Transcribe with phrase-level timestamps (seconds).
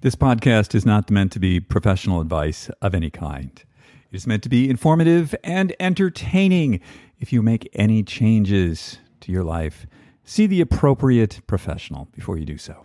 [0.00, 3.50] This podcast is not meant to be professional advice of any kind.
[4.12, 6.78] It is meant to be informative and entertaining.
[7.18, 9.88] If you make any changes to your life,
[10.22, 12.84] see the appropriate professional before you do so.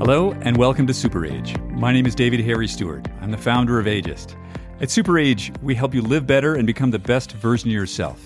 [0.00, 1.70] Hello, and welcome to SuperAge.
[1.70, 3.06] My name is David Harry Stewart.
[3.20, 4.34] I'm the founder of Ageist.
[4.80, 8.18] At SuperAge, we help you live better and become the best version of yourself.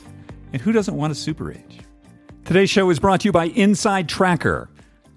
[0.52, 1.80] And who doesn't want a super age?
[2.45, 4.69] Today's show is brought to you by InsideTracker.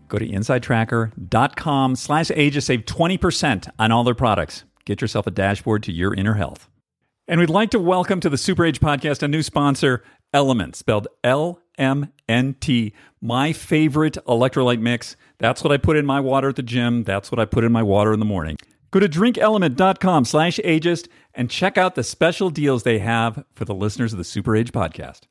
[0.08, 4.64] Go to insidetracker.com slash age to save 20% on all their products.
[4.86, 6.68] Get yourself a dashboard to your inner health.
[7.28, 11.62] And we'd like to welcome to the SuperAge podcast a new sponsor, Element, spelled L
[11.78, 15.16] M N T, my favorite electrolyte mix.
[15.38, 17.04] That's what I put in my water at the gym.
[17.04, 18.58] That's what I put in my water in the morning.
[18.92, 23.76] Go to drinkelement.com slash ageist and check out the special deals they have for the
[23.76, 25.22] listeners of the SuperAge podcast.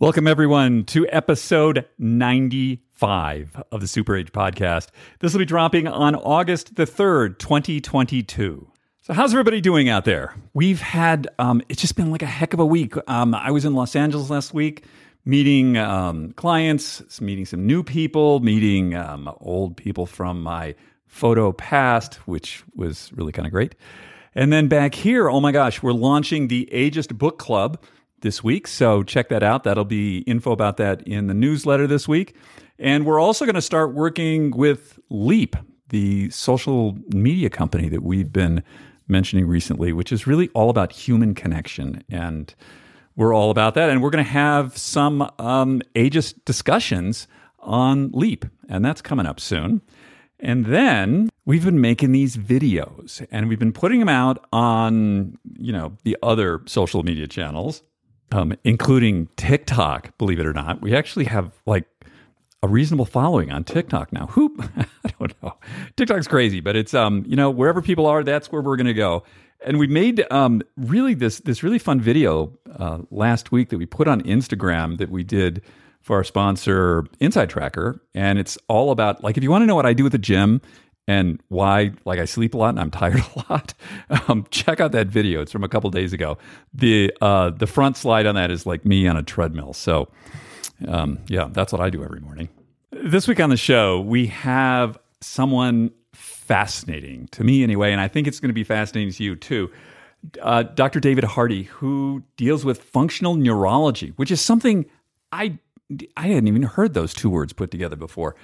[0.00, 4.88] Welcome, everyone, to episode 95 of the SuperAge podcast.
[5.20, 8.68] This will be dropping on August the 3rd, 2022.
[9.02, 10.34] So, how's everybody doing out there?
[10.54, 12.94] We've had, um, it's just been like a heck of a week.
[13.08, 14.84] Um, I was in Los Angeles last week
[15.24, 20.74] meeting um, clients, meeting some new people, meeting um, old people from my
[21.12, 23.74] photo past, which was really kind of great.
[24.34, 27.80] And then back here, oh my gosh, we're launching the Ageist Book Club
[28.22, 28.66] this week.
[28.66, 29.62] So check that out.
[29.62, 32.34] That'll be info about that in the newsletter this week.
[32.78, 35.54] And we're also going to start working with Leap,
[35.90, 38.62] the social media company that we've been
[39.06, 42.02] mentioning recently, which is really all about human connection.
[42.08, 42.54] And
[43.16, 43.90] we're all about that.
[43.90, 49.38] And we're going to have some um, ageist discussions on Leap, and that's coming up
[49.38, 49.82] soon.
[50.42, 55.72] And then we've been making these videos and we've been putting them out on, you
[55.72, 57.84] know, the other social media channels,
[58.32, 60.82] um, including TikTok, believe it or not.
[60.82, 61.84] We actually have like
[62.60, 64.26] a reasonable following on TikTok now.
[64.26, 64.86] Who I
[65.18, 65.54] don't know.
[65.96, 69.22] TikTok's crazy, but it's um, you know, wherever people are, that's where we're gonna go.
[69.64, 73.86] And we made um really this this really fun video uh, last week that we
[73.86, 75.62] put on Instagram that we did
[76.02, 78.00] for our sponsor, InsideTracker.
[78.14, 80.18] And it's all about, like, if you want to know what I do at the
[80.18, 80.60] gym
[81.08, 83.74] and why, like, I sleep a lot and I'm tired a lot,
[84.28, 85.40] um, check out that video.
[85.40, 86.38] It's from a couple days ago.
[86.74, 89.72] The, uh, the front slide on that is like me on a treadmill.
[89.72, 90.08] So,
[90.86, 92.48] um, yeah, that's what I do every morning.
[92.90, 98.26] This week on the show, we have someone fascinating to me anyway, and I think
[98.26, 99.70] it's going to be fascinating to you too.
[100.40, 101.00] Uh, Dr.
[101.00, 104.86] David Hardy, who deals with functional neurology, which is something
[105.32, 105.58] I
[106.16, 108.36] I hadn't even heard those two words put together before.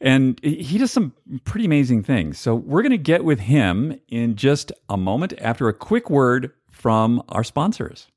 [0.00, 2.38] And he does some pretty amazing things.
[2.38, 6.52] So we're going to get with him in just a moment after a quick word
[6.70, 8.08] from our sponsors.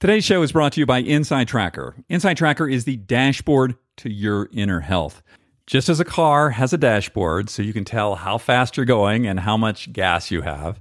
[0.00, 2.04] Today's show is brought to you by InsideTracker.
[2.08, 5.22] Inside Tracker is the dashboard to your inner health.
[5.66, 9.26] Just as a car has a dashboard so you can tell how fast you're going
[9.26, 10.78] and how much gas you have,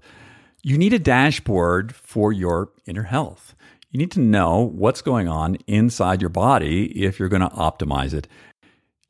[0.62, 3.56] you need a dashboard for your inner health.
[3.94, 8.12] You need to know what's going on inside your body if you're going to optimize
[8.12, 8.28] it.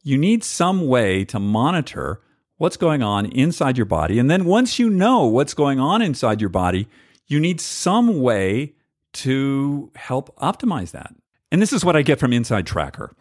[0.03, 2.21] You need some way to monitor
[2.57, 4.19] what's going on inside your body.
[4.19, 6.89] And then once you know what's going on inside your body,
[7.27, 8.73] you need some way
[9.13, 11.15] to help optimize that.
[11.49, 13.11] And this is what I get from InsideTracker.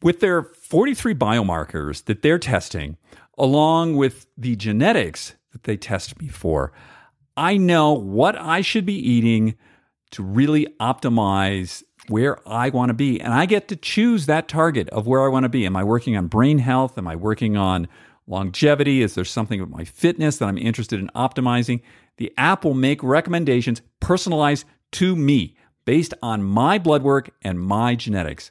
[0.00, 2.96] With their 43 biomarkers that they're testing,
[3.36, 6.72] along with the genetics that they test me for,
[7.36, 9.56] I know what I should be eating
[10.12, 13.20] to really optimize where I want to be.
[13.20, 15.66] And I get to choose that target of where I want to be.
[15.66, 16.98] Am I working on brain health?
[16.98, 17.88] Am I working on
[18.26, 19.02] longevity?
[19.02, 21.80] Is there something with my fitness that I'm interested in optimizing?
[22.16, 27.94] The app will make recommendations personalized to me based on my blood work and my
[27.94, 28.50] genetics.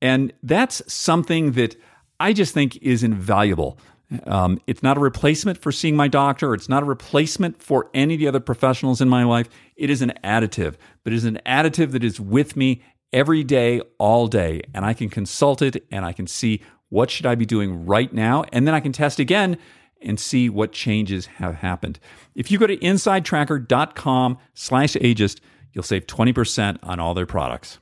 [0.00, 1.76] And that's something that
[2.20, 3.78] I just think is invaluable.
[4.26, 6.54] Um, it's not a replacement for seeing my doctor.
[6.54, 9.48] It's not a replacement for any of the other professionals in my life.
[9.76, 13.80] It is an additive, but it is an additive that is with me every day,
[13.98, 14.62] all day.
[14.74, 18.12] And I can consult it and I can see what should I be doing right
[18.12, 18.44] now.
[18.52, 19.56] And then I can test again
[20.00, 21.98] and see what changes have happened.
[22.34, 25.40] If you go to insidetracker.com slash ageist,
[25.72, 27.78] you'll save 20% on all their products.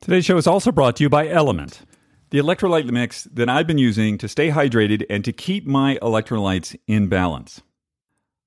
[0.00, 1.82] Today's show is also brought to you by Element
[2.30, 6.78] the electrolyte mix that I've been using to stay hydrated and to keep my electrolytes
[6.86, 7.60] in balance.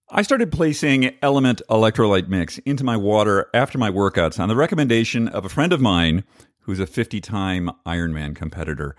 [0.09, 5.27] I started placing Element electrolyte mix into my water after my workouts on the recommendation
[5.27, 6.23] of a friend of mine
[6.59, 8.95] who's a 50 time Ironman competitor.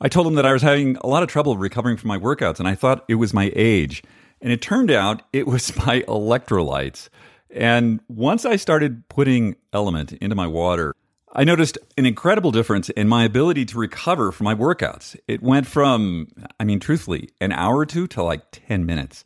[0.00, 2.58] I told him that I was having a lot of trouble recovering from my workouts,
[2.58, 4.02] and I thought it was my age.
[4.40, 7.08] And it turned out it was my electrolytes.
[7.50, 10.94] And once I started putting Element into my water,
[11.36, 15.16] I noticed an incredible difference in my ability to recover from my workouts.
[15.26, 16.28] It went from,
[16.60, 19.24] I mean, truthfully, an hour or two to like 10 minutes.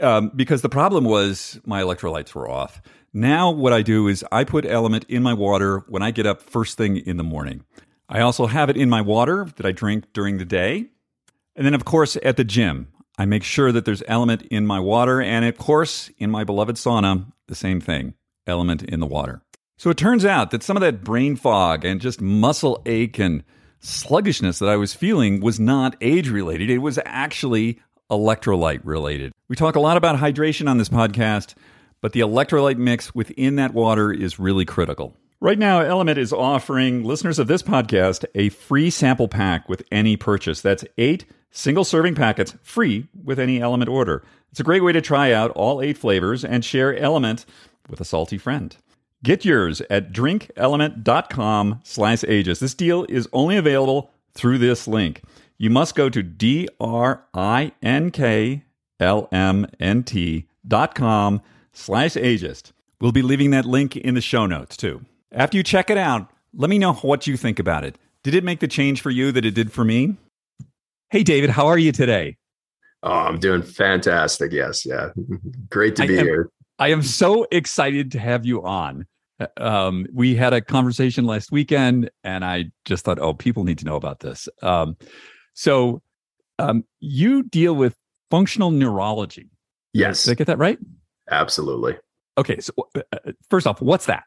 [0.00, 2.80] Um, because the problem was my electrolytes were off.
[3.12, 6.42] Now, what I do is I put Element in my water when I get up
[6.42, 7.64] first thing in the morning.
[8.08, 10.90] I also have it in my water that I drink during the day.
[11.56, 12.88] And then, of course, at the gym,
[13.18, 15.20] I make sure that there's element in my water.
[15.20, 18.14] And of course, in my beloved sauna, the same thing
[18.46, 19.42] element in the water.
[19.78, 23.44] So it turns out that some of that brain fog and just muscle ache and
[23.80, 26.70] sluggishness that I was feeling was not age related.
[26.70, 27.78] It was actually
[28.10, 29.32] electrolyte related.
[29.48, 31.54] We talk a lot about hydration on this podcast,
[32.00, 35.14] but the electrolyte mix within that water is really critical.
[35.40, 40.16] Right now, Element is offering listeners of this podcast a free sample pack with any
[40.16, 40.62] purchase.
[40.62, 44.24] That's eight single serving packets free with any Element order.
[44.50, 47.44] It's a great way to try out all eight flavors and share Element
[47.90, 48.74] with a salty friend.
[49.26, 52.60] Get yours at drinkelement.com slash ages.
[52.60, 55.20] This deal is only available through this link.
[55.58, 56.78] You must go to D-R-I-N-K-L-M-N-T
[60.68, 61.42] dot com
[61.72, 62.70] slash ageist.
[63.00, 65.04] We'll be leaving that link in the show notes too.
[65.32, 67.98] After you check it out, let me know what you think about it.
[68.22, 70.18] Did it make the change for you that it did for me?
[71.10, 72.36] Hey, David, how are you today?
[73.02, 74.52] Oh, I'm doing fantastic.
[74.52, 74.86] Yes.
[74.86, 75.08] Yeah.
[75.68, 76.48] Great to be I am, here.
[76.78, 79.04] I am so excited to have you on.
[79.58, 83.84] Um, we had a conversation last weekend, and I just thought, oh, people need to
[83.84, 84.48] know about this.
[84.62, 84.96] Um,
[85.54, 86.02] so,
[86.58, 87.96] um, you deal with
[88.30, 89.50] functional neurology.
[89.92, 90.24] Yes.
[90.24, 90.78] Did I get that right?
[91.30, 91.96] Absolutely.
[92.38, 92.60] Okay.
[92.60, 94.24] So, uh, first off, what's that?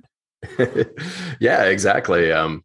[1.39, 2.31] yeah, exactly.
[2.31, 2.63] Um,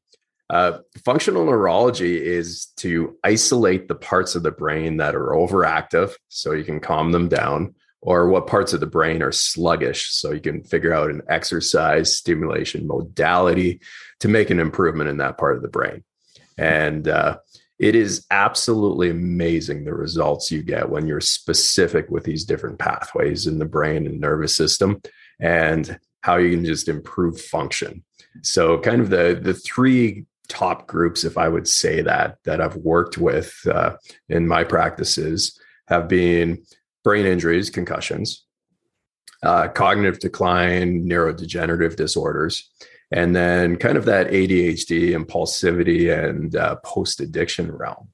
[0.51, 6.53] uh, functional neurology is to isolate the parts of the brain that are overactive so
[6.53, 10.41] you can calm them down, or what parts of the brain are sluggish so you
[10.41, 13.81] can figure out an exercise stimulation modality
[14.21, 16.05] to make an improvement in that part of the brain.
[16.59, 17.39] And uh,
[17.79, 23.47] it is absolutely amazing the results you get when you're specific with these different pathways
[23.47, 25.01] in the brain and nervous system
[25.41, 28.05] and how you can just improve function.
[28.43, 32.77] So, kind of the the three top groups, if I would say that, that I've
[32.77, 33.97] worked with uh,
[34.29, 35.59] in my practices
[35.89, 36.65] have been
[37.05, 38.45] brain injuries, concussions,
[39.43, 42.71] uh, cognitive decline, neurodegenerative disorders,
[43.13, 48.09] and then kind of that ADHD, impulsivity, and uh, post addiction realm.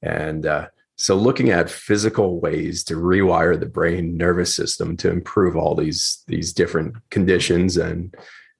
[0.00, 5.56] And uh, so, looking at physical ways to rewire the brain nervous system to improve
[5.56, 8.14] all these these different conditions, and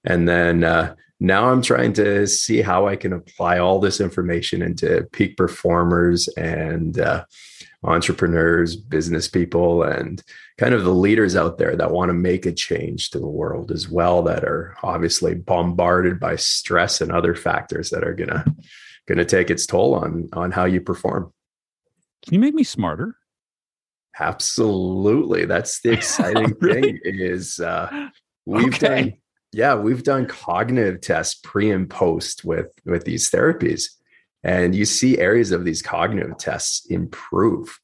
[0.04, 4.62] and then uh, now I'm trying to see how I can apply all this information
[4.62, 7.24] into peak performers and uh,
[7.82, 10.22] entrepreneurs, business people, and
[10.58, 13.70] kind of the leaders out there that want to make a change to the world
[13.70, 18.44] as well that are obviously bombarded by stress and other factors that are gonna
[19.08, 21.32] gonna take its toll on on how you perform.
[22.22, 23.16] Can you make me smarter?
[24.18, 25.46] Absolutely.
[25.46, 26.82] That's the exciting really?
[26.82, 28.10] thing is uh,
[28.46, 29.02] we've okay.
[29.02, 29.12] done
[29.52, 33.90] yeah we've done cognitive tests pre and post with with these therapies
[34.42, 37.78] and you see areas of these cognitive tests improve.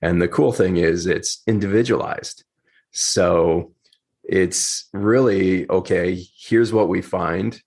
[0.00, 2.44] And the cool thing is it's individualized.
[2.92, 3.72] So
[4.24, 7.60] it's really okay here's what we find.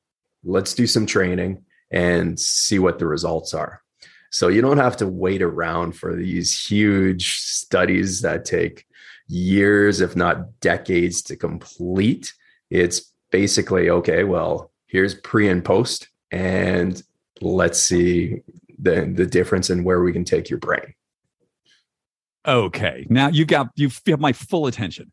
[0.44, 3.82] Let's do some training and see what the results are.
[4.30, 8.86] So you don't have to wait around for these huge studies that take
[9.28, 12.34] years if not decades to complete.
[12.70, 17.02] It's basically okay well here's pre and post and
[17.42, 18.42] let's see
[18.80, 20.94] the the difference in where we can take your brain.
[22.48, 23.06] Okay.
[23.10, 25.12] Now you've got you have my full attention.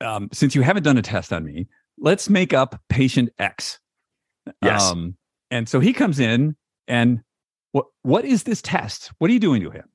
[0.00, 1.66] Um, since you haven't done a test on me
[1.98, 3.78] let's make up patient x.
[4.62, 4.82] Yes.
[4.82, 5.16] Um,
[5.50, 6.56] and so he comes in
[6.88, 7.20] and
[7.72, 9.12] what what is this test?
[9.18, 9.88] What are you doing to him?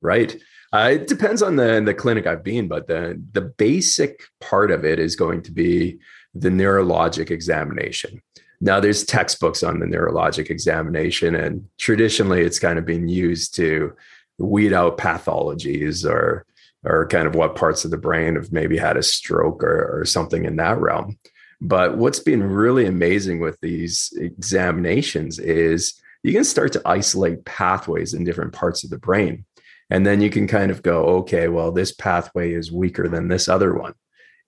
[0.00, 0.36] Right.
[0.72, 4.84] Uh, it depends on the the clinic i've been but the the basic part of
[4.84, 5.98] it is going to be
[6.34, 8.22] the neurologic examination.
[8.64, 13.92] Now, there's textbooks on the neurologic examination, and traditionally it's kind of been used to
[14.38, 16.46] weed out pathologies or
[16.84, 20.04] or kind of what parts of the brain have maybe had a stroke or, or
[20.04, 21.16] something in that realm.
[21.60, 28.14] But what's been really amazing with these examinations is you can start to isolate pathways
[28.14, 29.44] in different parts of the brain.
[29.90, 33.48] And then you can kind of go, okay, well, this pathway is weaker than this
[33.48, 33.94] other one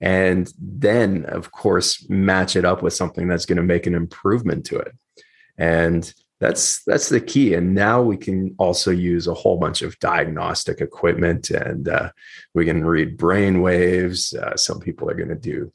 [0.04, 4.66] and then of course match it up with something that's going to make an improvement
[4.66, 4.92] to it.
[5.56, 7.54] And that's that's the key.
[7.54, 12.10] And now we can also use a whole bunch of diagnostic equipment and uh,
[12.52, 14.34] we can read brain waves.
[14.34, 15.72] Uh, some people are going to do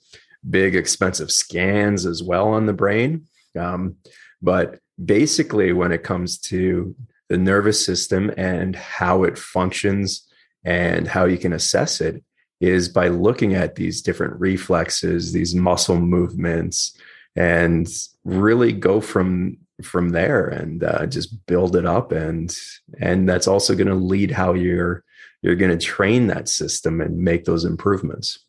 [0.48, 3.26] big expensive scans as well on the brain.
[3.60, 3.96] Um,
[4.44, 6.96] but basically when it comes to
[7.30, 10.28] the nervous system and how it functions
[10.64, 12.24] and how you can assess it
[12.60, 16.98] is by looking at these different reflexes these muscle movements
[17.36, 17.88] and
[18.24, 22.12] really go from from there and uh, just build it up.
[22.12, 22.56] And
[23.00, 25.04] and that's also going to lead how you're
[25.42, 28.40] you're going to train that system and make those improvements.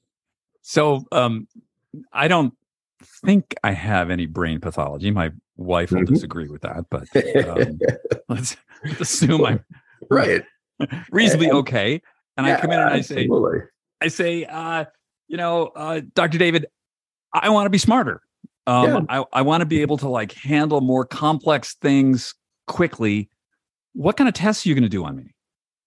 [0.62, 1.48] So um
[2.12, 2.54] i don't
[3.24, 5.10] think i have any brain pathology.
[5.10, 6.14] My wife will mm-hmm.
[6.14, 7.08] disagree with that but
[7.46, 7.78] um,
[8.28, 9.64] let's, let's, assume i'm
[10.08, 10.42] right.
[11.10, 12.00] reasonably okay.
[12.36, 13.28] And yeah, i come in and i say
[14.00, 14.84] i say uh
[15.28, 16.66] you know uh dr david
[17.32, 18.22] i want to be smarter
[18.66, 19.00] um, yeah.
[19.08, 22.34] I, I want to be able to like handle more complex things
[22.66, 23.28] quickly.
[23.94, 25.34] What kind of tests are you going to do on me?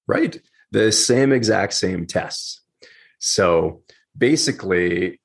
[0.08, 0.38] Right.
[0.72, 2.62] The same exact same tests.
[3.20, 3.84] So
[4.18, 5.22] basically,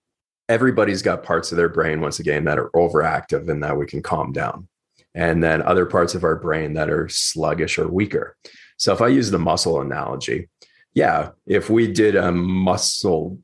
[0.49, 4.02] everybody's got parts of their brain, once again, that are overactive and that we can
[4.02, 4.68] calm down.
[5.14, 8.37] And then other parts of our brain that are sluggish or weaker.
[8.76, 10.49] So if I use the muscle analogy,
[10.99, 13.38] yeah, if we did a muscle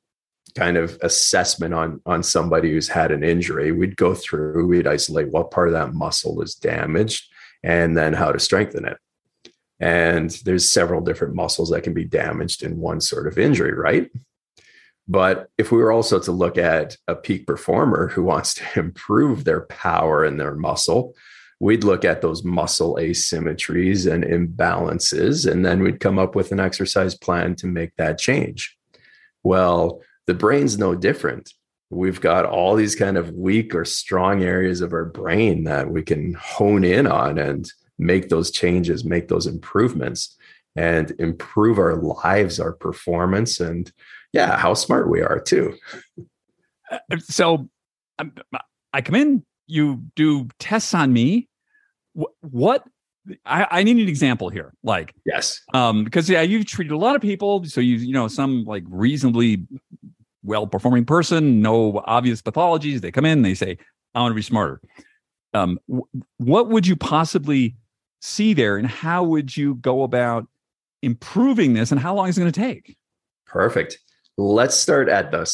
[0.57, 5.29] kind of assessment on on somebody who's had an injury we'd go through we'd isolate
[5.33, 7.25] what part of that muscle is damaged
[7.65, 8.99] and then how to strengthen it.
[9.81, 14.11] And there's several different muscles that can be damaged in one sort of injury right?
[15.07, 19.45] But if we were also to look at a peak performer who wants to improve
[19.45, 21.15] their power and their muscle
[21.65, 26.61] we'd look at those muscle asymmetries and imbalances and then we'd come up with an
[26.61, 28.77] exercise plan to make that change
[29.43, 31.53] well the brain's no different.
[31.91, 36.03] We've got all these kind of weak or strong areas of our brain that we
[36.03, 40.37] can hone in on and make those changes, make those improvements,
[40.77, 43.93] and improve our lives, our performance, and
[44.33, 45.77] yeah, how smart we are too.
[47.21, 47.69] So
[48.19, 48.33] um,
[48.93, 51.49] I come in, you do tests on me.
[52.41, 52.85] What
[53.47, 54.75] I, I, need an example here.
[54.83, 58.29] Like, yes, um, because yeah, you've treated a lot of people, so you you know
[58.29, 59.67] some like reasonably
[60.43, 63.01] well performing person, no obvious pathologies.
[63.01, 63.79] They come in, they say,
[64.15, 64.81] "I want to be smarter."
[65.55, 66.07] Um, w-
[66.39, 67.77] what would you possibly
[68.21, 70.47] see there, and how would you go about
[71.03, 72.97] improving this, and how long is it going to take?
[73.47, 73.99] Perfect.
[74.37, 75.51] Let's start at the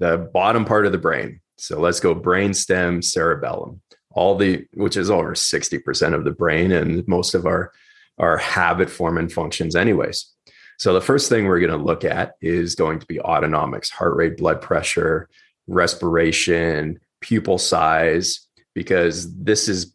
[0.00, 1.40] the bottom part of the brain.
[1.56, 3.80] So let's go brain stem, cerebellum
[4.18, 7.72] all the which is over 60% of the brain and most of our
[8.18, 10.34] our habit forming functions anyways.
[10.76, 14.16] So the first thing we're going to look at is going to be autonomics heart
[14.16, 15.28] rate blood pressure
[15.68, 18.40] respiration pupil size
[18.74, 19.94] because this is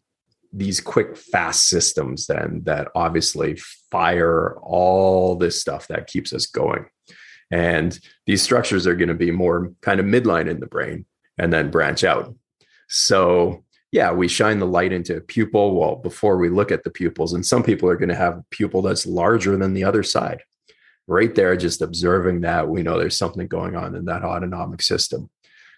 [0.54, 3.58] these quick fast systems then that obviously
[3.90, 6.86] fire all this stuff that keeps us going.
[7.50, 11.04] And these structures are going to be more kind of midline in the brain
[11.36, 12.34] and then branch out.
[12.88, 13.64] So
[13.94, 15.78] yeah, we shine the light into a pupil.
[15.78, 18.44] Well, before we look at the pupils, and some people are going to have a
[18.50, 20.42] pupil that's larger than the other side.
[21.06, 25.30] Right there, just observing that, we know there's something going on in that autonomic system.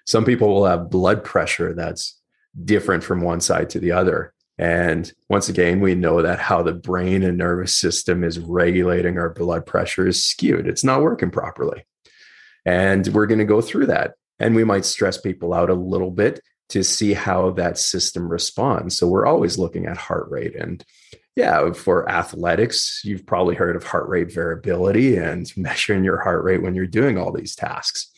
[0.07, 2.19] Some people will have blood pressure that's
[2.65, 4.33] different from one side to the other.
[4.57, 9.29] And once again, we know that how the brain and nervous system is regulating our
[9.29, 10.67] blood pressure is skewed.
[10.67, 11.85] It's not working properly.
[12.65, 14.15] And we're going to go through that.
[14.39, 18.97] And we might stress people out a little bit to see how that system responds.
[18.97, 20.57] So we're always looking at heart rate.
[20.57, 20.85] And
[21.37, 26.63] yeah, for athletics, you've probably heard of heart rate variability and measuring your heart rate
[26.63, 28.11] when you're doing all these tasks.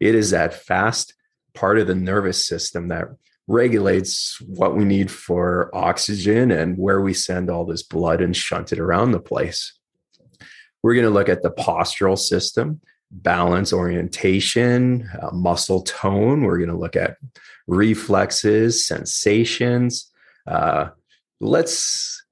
[0.00, 1.14] It is that fast
[1.54, 3.08] part of the nervous system that
[3.46, 8.72] regulates what we need for oxygen and where we send all this blood and shunt
[8.72, 9.78] it around the place.
[10.82, 12.80] We're going to look at the postural system,
[13.10, 16.42] balance, orientation, uh, muscle tone.
[16.42, 17.16] We're going to look at
[17.66, 20.10] reflexes, sensations.
[20.46, 20.88] Uh,
[21.40, 22.22] let's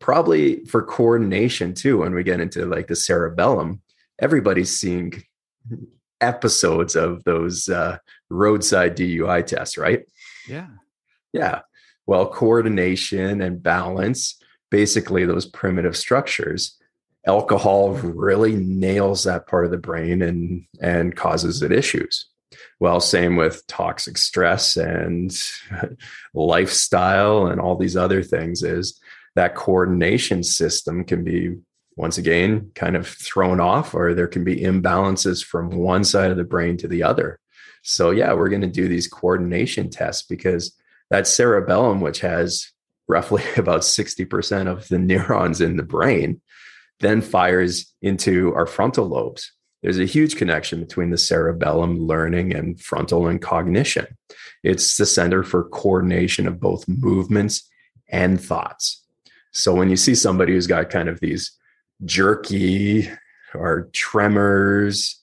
[0.00, 3.80] probably for coordination too, when we get into like the cerebellum,
[4.18, 5.22] everybody's seeing
[6.20, 10.04] episodes of those uh, roadside DUI tests, right?
[10.48, 10.68] Yeah.
[11.32, 11.60] Yeah.
[12.06, 16.76] Well, coordination and balance, basically those primitive structures,
[17.26, 22.26] alcohol really nails that part of the brain and and causes it issues.
[22.78, 25.30] Well, same with toxic stress and
[26.34, 29.00] lifestyle and all these other things is
[29.36, 31.56] that coordination system can be
[31.96, 36.36] once again kind of thrown off or there can be imbalances from one side of
[36.36, 37.38] the brain to the other.
[37.82, 40.76] So yeah, we're going to do these coordination tests because
[41.10, 42.72] that cerebellum which has
[43.08, 46.40] roughly about 60% of the neurons in the brain,
[47.00, 49.52] then fires into our frontal lobes.
[49.82, 54.06] There's a huge connection between the cerebellum learning and frontal and cognition.
[54.62, 57.68] It's the center for coordination of both movements
[58.08, 59.02] and thoughts.
[59.52, 61.52] So when you see somebody who's got kind of these
[62.04, 63.08] jerky
[63.54, 65.20] or tremors,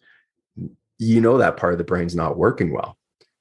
[0.98, 2.98] you know that part of the brain's not working well.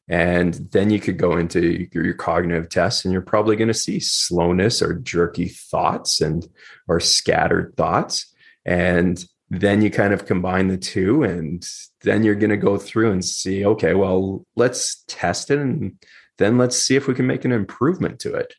[0.09, 3.99] And then you could go into your, cognitive tests and you're probably going to see
[3.99, 6.49] slowness or jerky thoughts and
[6.87, 8.33] or scattered thoughts.
[8.65, 11.69] And then you kind of combine the two and
[12.03, 16.05] then you're going to go through and see, okay, well, let's test it and
[16.39, 18.55] then let's see if we can make an improvement to it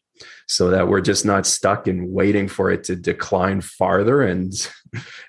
[0.48, 4.53] so that we're just not stuck in waiting for it to decline farther and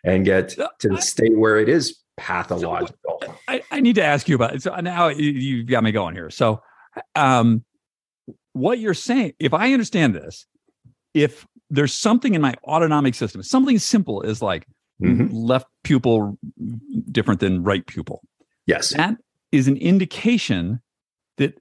[0.04, 3.20] and get to the state where it is pathological.
[3.22, 4.62] So I, I, need to ask you about it.
[4.62, 6.30] So now you've got me going here.
[6.30, 6.62] So
[7.14, 7.64] um
[8.54, 10.46] what you're saying, if I understand this,
[11.14, 14.66] if there's something in my autonomic system, something simple is like
[15.02, 15.34] mm-hmm.
[15.34, 16.38] left pupil
[17.10, 18.22] different than right pupil.
[18.66, 18.90] Yes.
[18.90, 19.16] That
[19.52, 20.80] is an indication
[21.36, 21.58] that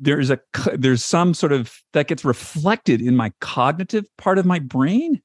[0.00, 0.40] there's a
[0.74, 5.22] there's some sort of that gets reflected in my cognitive part of my brain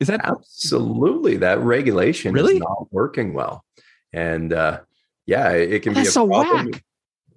[0.00, 2.54] is that absolutely that regulation really?
[2.54, 3.64] is not working well
[4.12, 4.80] and uh
[5.26, 6.72] yeah it can oh, be a so problem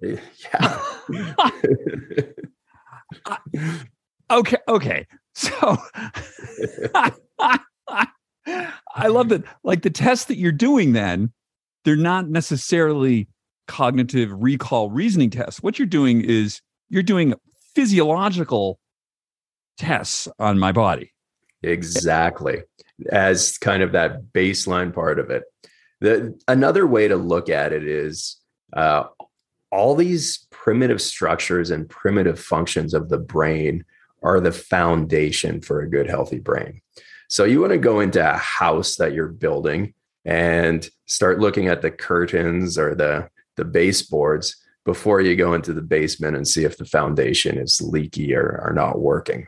[0.54, 0.78] yeah
[4.30, 5.76] okay okay so
[8.94, 11.32] i love that like the tests that you're doing then
[11.84, 13.28] they're not necessarily
[13.72, 15.62] cognitive recall reasoning tests.
[15.62, 17.32] What you're doing is you're doing
[17.74, 18.78] physiological
[19.78, 21.10] tests on my body.
[21.62, 22.62] Exactly.
[23.10, 25.44] As kind of that baseline part of it.
[26.02, 28.36] The, another way to look at it is
[28.74, 29.04] uh,
[29.70, 33.86] all these primitive structures and primitive functions of the brain
[34.22, 36.81] are the foundation for a good, healthy brain.
[37.32, 39.94] So you want to go into a house that you're building
[40.26, 45.80] and start looking at the curtains or the the baseboards before you go into the
[45.80, 49.46] basement and see if the foundation is leaky or, or not working.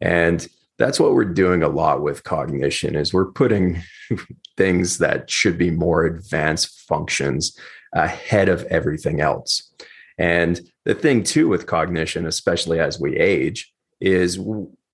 [0.00, 3.82] And that's what we're doing a lot with cognition is we're putting
[4.56, 7.54] things that should be more advanced functions
[7.92, 9.70] ahead of everything else.
[10.16, 14.38] And the thing too with cognition, especially as we age, is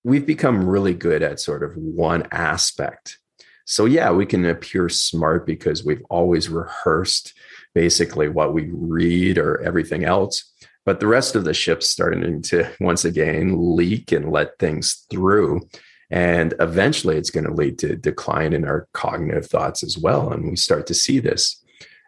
[0.05, 3.19] we've become really good at sort of one aspect.
[3.64, 7.33] So yeah, we can appear smart because we've always rehearsed
[7.75, 10.53] basically what we read or everything else.
[10.85, 15.69] But the rest of the ship's starting to once again leak and let things through.
[16.11, 20.31] And eventually it's going to lead to decline in our cognitive thoughts as well.
[20.31, 21.62] And we start to see this.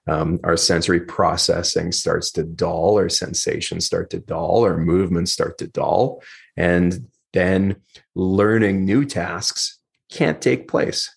[0.07, 5.59] Um, our sensory processing starts to dull, our sensations start to dull, our movements start
[5.59, 6.23] to dull.
[6.57, 7.77] And then
[8.15, 9.79] learning new tasks
[10.11, 11.17] can't take place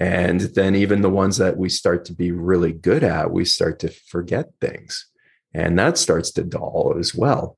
[0.00, 3.78] and then even the ones that we start to be really good at, we start
[3.80, 5.06] to forget things.
[5.52, 7.56] And that starts to dull as well.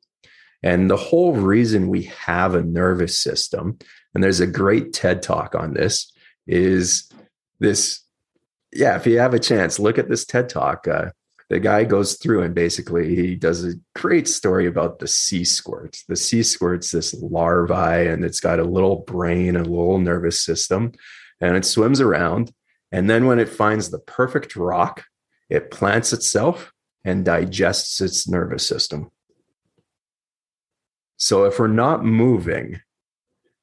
[0.62, 3.78] And the whole reason we have a nervous system,
[4.14, 6.12] and there's a great TED talk on this,
[6.46, 7.10] is
[7.58, 8.02] this.
[8.72, 10.86] Yeah, if you have a chance, look at this TED talk.
[10.86, 11.10] Uh,
[11.48, 15.96] the guy goes through and basically he does a great story about the sea squirt.
[16.08, 20.40] The sea squirt's this larvae, and it's got a little brain, and a little nervous
[20.40, 20.92] system
[21.40, 22.52] and it swims around.
[22.92, 25.04] And then when it finds the perfect rock,
[25.50, 26.72] it plants itself
[27.04, 29.10] and digests its nervous system.
[31.18, 32.80] So if we're not moving,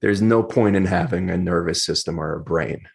[0.01, 2.87] there's no point in having a nervous system or a brain.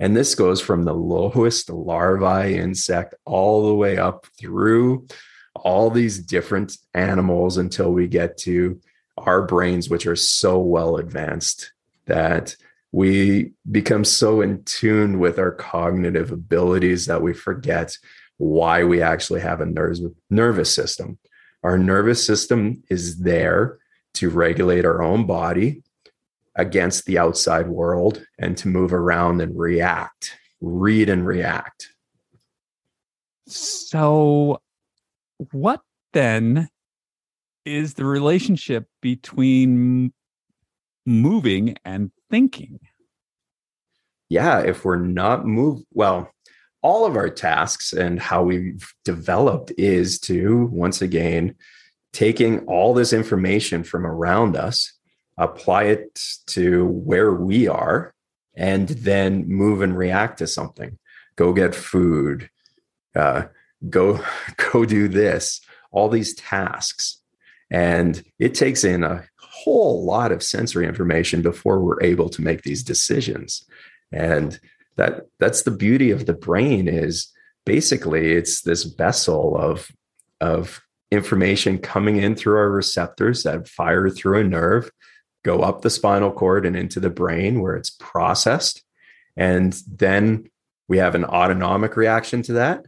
[0.00, 5.06] And this goes from the lowest larvae insect all the way up through
[5.54, 8.80] all these different animals until we get to
[9.18, 11.72] our brains, which are so well advanced
[12.06, 12.56] that
[12.92, 17.96] we become so in tune with our cognitive abilities that we forget
[18.38, 21.18] why we actually have a nervous, nervous system.
[21.62, 23.78] Our nervous system is there
[24.14, 25.82] to regulate our own body
[26.56, 31.88] against the outside world and to move around and react, read and react.
[33.46, 34.60] So,
[35.52, 35.80] what
[36.12, 36.68] then
[37.64, 40.12] is the relationship between
[41.06, 42.80] moving and thinking?
[44.28, 46.30] Yeah, if we're not move well,
[46.82, 51.56] all of our tasks and how we've developed is to once again
[52.12, 54.92] taking all this information from around us,
[55.40, 58.14] apply it to where we are,
[58.54, 60.98] and then move and react to something.
[61.36, 62.50] Go get food,
[63.16, 63.44] uh,
[63.88, 64.20] go
[64.72, 65.60] go do this.
[65.92, 67.20] All these tasks,
[67.70, 72.62] and it takes in a whole lot of sensory information before we're able to make
[72.62, 73.64] these decisions.
[74.12, 74.60] And
[74.96, 77.32] that that's the beauty of the brain is
[77.64, 79.90] basically it's this vessel of
[80.40, 84.90] of information coming in through our receptors that fire through a nerve,
[85.44, 88.82] go up the spinal cord and into the brain where it's processed.
[89.36, 90.50] And then
[90.88, 92.84] we have an autonomic reaction to that.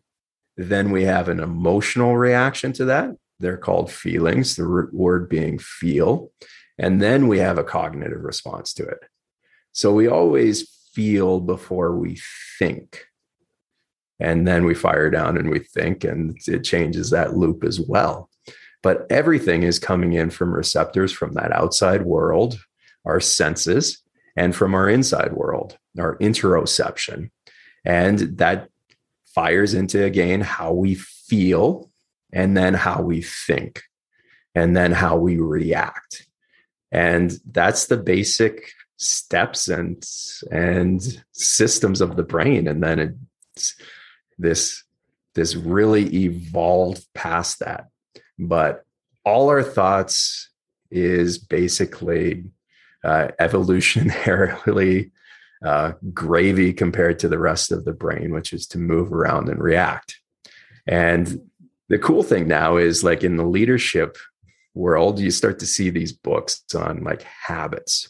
[0.56, 3.10] Then we have an emotional reaction to that.
[3.40, 6.30] They're called feelings, the root word being feel.
[6.78, 8.98] And then we have a cognitive response to it.
[9.72, 12.20] So we always feel before we
[12.58, 13.06] think.
[14.20, 18.28] And then we fire down and we think, and it changes that loop as well.
[18.82, 22.58] But everything is coming in from receptors from that outside world,
[23.04, 24.02] our senses,
[24.36, 27.30] and from our inside world, our interoception.
[27.84, 28.68] And that
[29.34, 31.90] fires into again how we feel
[32.32, 33.82] and then how we think
[34.54, 36.26] and then how we react.
[36.90, 40.04] And that's the basic steps and
[40.50, 42.68] and systems of the brain.
[42.68, 43.18] And then
[43.54, 43.74] it's
[44.38, 44.84] this
[45.34, 47.88] this really evolved past that
[48.48, 48.84] but
[49.24, 50.50] all our thoughts
[50.90, 52.44] is basically
[53.04, 55.10] uh, evolutionarily
[55.64, 59.62] uh, gravy compared to the rest of the brain, which is to move around and
[59.62, 60.18] react.
[60.86, 61.40] And
[61.88, 64.16] the cool thing now is like in the leadership
[64.74, 68.08] world, you start to see these books on like habits.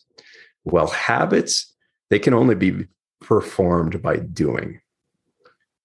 [0.64, 1.74] Well, habits,
[2.10, 2.86] they can only be
[3.20, 4.80] performed by doing.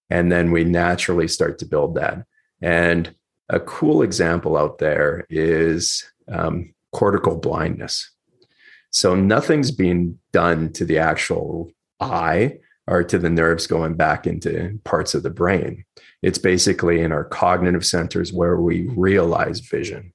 [0.09, 2.25] And then we naturally start to build that.
[2.61, 3.13] And
[3.49, 8.11] a cool example out there is um, cortical blindness.
[8.91, 14.79] So nothing's being done to the actual eye or to the nerves going back into
[14.83, 15.83] parts of the brain.
[16.21, 20.13] It's basically in our cognitive centers where we realize vision.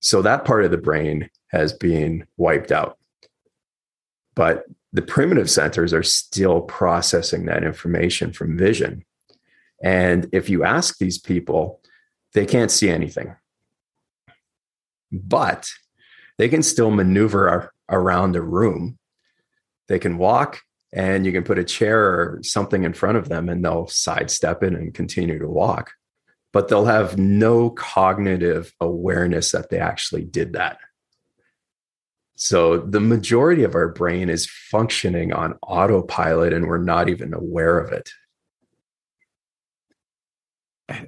[0.00, 2.96] So that part of the brain has been wiped out.
[4.34, 9.04] But the primitive centers are still processing that information from vision.
[9.82, 11.81] And if you ask these people,
[12.34, 13.34] they can't see anything.
[15.10, 15.70] But
[16.38, 18.98] they can still maneuver around the room.
[19.88, 23.48] They can walk and you can put a chair or something in front of them
[23.48, 25.92] and they'll sidestep it and continue to walk.
[26.52, 30.78] But they'll have no cognitive awareness that they actually did that.
[32.34, 37.78] So the majority of our brain is functioning on autopilot and we're not even aware
[37.78, 38.10] of it.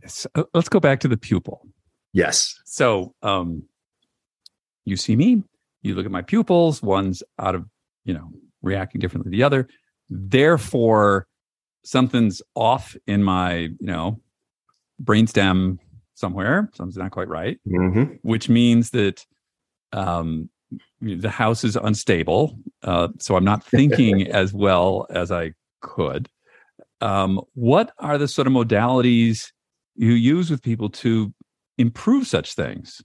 [0.06, 1.66] So let's go back to the pupil.
[2.12, 2.58] Yes.
[2.64, 3.64] So um,
[4.84, 5.42] you see me,
[5.82, 7.66] you look at my pupils, one's out of,
[8.04, 8.30] you know,
[8.62, 9.68] reacting differently to the other.
[10.08, 11.26] Therefore,
[11.84, 14.20] something's off in my, you know,
[15.02, 15.78] brainstem
[16.14, 16.70] somewhere.
[16.74, 18.14] Something's not quite right, mm-hmm.
[18.22, 19.24] which means that
[19.92, 20.48] um,
[21.00, 22.58] the house is unstable.
[22.82, 26.28] Uh, so I'm not thinking as well as I could.
[27.00, 29.52] Um, what are the sort of modalities
[29.96, 31.33] you use with people to
[31.78, 33.02] improve such things?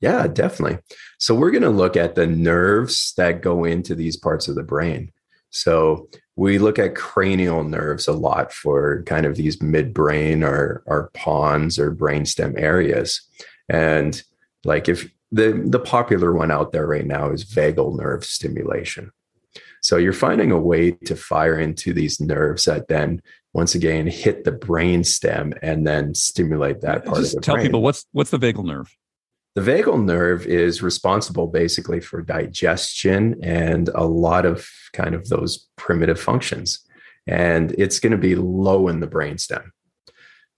[0.00, 0.78] Yeah, definitely.
[1.18, 4.62] So we're going to look at the nerves that go into these parts of the
[4.62, 5.12] brain.
[5.50, 11.10] So we look at cranial nerves a lot for kind of these midbrain or or
[11.12, 13.20] pons or brainstem areas.
[13.68, 14.22] And
[14.64, 19.12] like if the the popular one out there right now is vagal nerve stimulation.
[19.82, 24.44] So you're finding a way to fire into these nerves that then once again hit
[24.44, 27.42] the brain stem and then stimulate that part Just of the brain.
[27.42, 27.66] tell brain.
[27.66, 28.96] people what's what's the vagal nerve
[29.56, 35.68] the vagal nerve is responsible basically for digestion and a lot of kind of those
[35.76, 36.86] primitive functions.
[37.26, 39.70] And it's going to be low in the brainstem.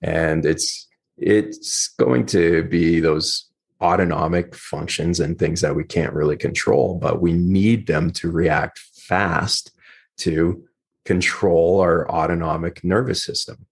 [0.02, 3.48] And it's it's going to be those
[3.80, 8.80] autonomic functions and things that we can't really control, but we need them to react
[9.12, 9.72] fast
[10.16, 10.64] to
[11.04, 13.66] control our autonomic nervous system.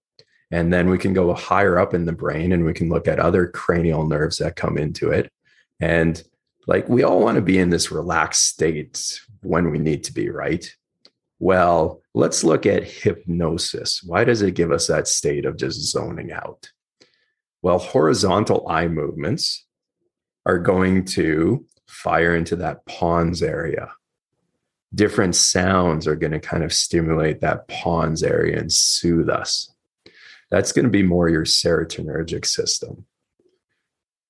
[0.51, 3.19] And then we can go higher up in the brain and we can look at
[3.19, 5.31] other cranial nerves that come into it.
[5.79, 6.21] And
[6.67, 10.29] like we all want to be in this relaxed state when we need to be,
[10.29, 10.71] right?
[11.39, 14.03] Well, let's look at hypnosis.
[14.03, 16.69] Why does it give us that state of just zoning out?
[17.63, 19.65] Well, horizontal eye movements
[20.45, 23.91] are going to fire into that pons area.
[24.93, 29.71] Different sounds are going to kind of stimulate that pons area and soothe us
[30.51, 33.05] that's going to be more your serotonergic system.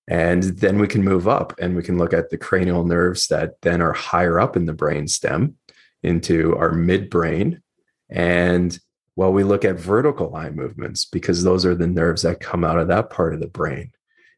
[0.07, 3.55] And then we can move up and we can look at the cranial nerves that
[3.61, 5.57] then are higher up in the brain stem
[6.03, 7.61] into our midbrain.
[8.09, 8.77] And
[9.15, 12.79] well, we look at vertical eye movements because those are the nerves that come out
[12.79, 13.91] of that part of the brain.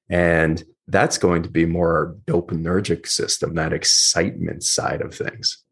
[0.10, 5.64] And that's going to be more our dopaminergic system, that excitement side of things.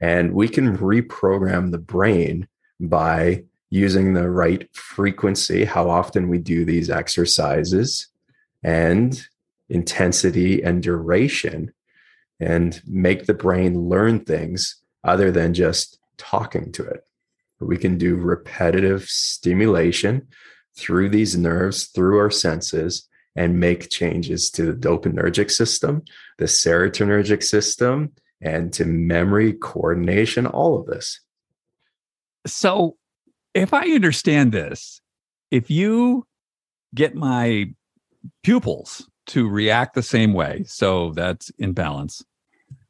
[0.00, 2.48] And we can reprogram the brain
[2.80, 8.06] by using the right frequency, how often we do these exercises,
[8.62, 9.26] and
[9.68, 11.72] intensity and duration,
[12.40, 17.04] and make the brain learn things other than just talking to it.
[17.60, 20.28] We can do repetitive stimulation
[20.76, 26.02] through these nerves, through our senses, and make changes to the dopaminergic system,
[26.38, 31.20] the serotonergic system, and to memory, coordination, all of this.
[32.46, 32.96] So,
[33.54, 35.00] if I understand this,
[35.50, 36.26] if you
[36.94, 37.66] get my
[38.42, 42.22] pupils to react the same way, so that's in balance.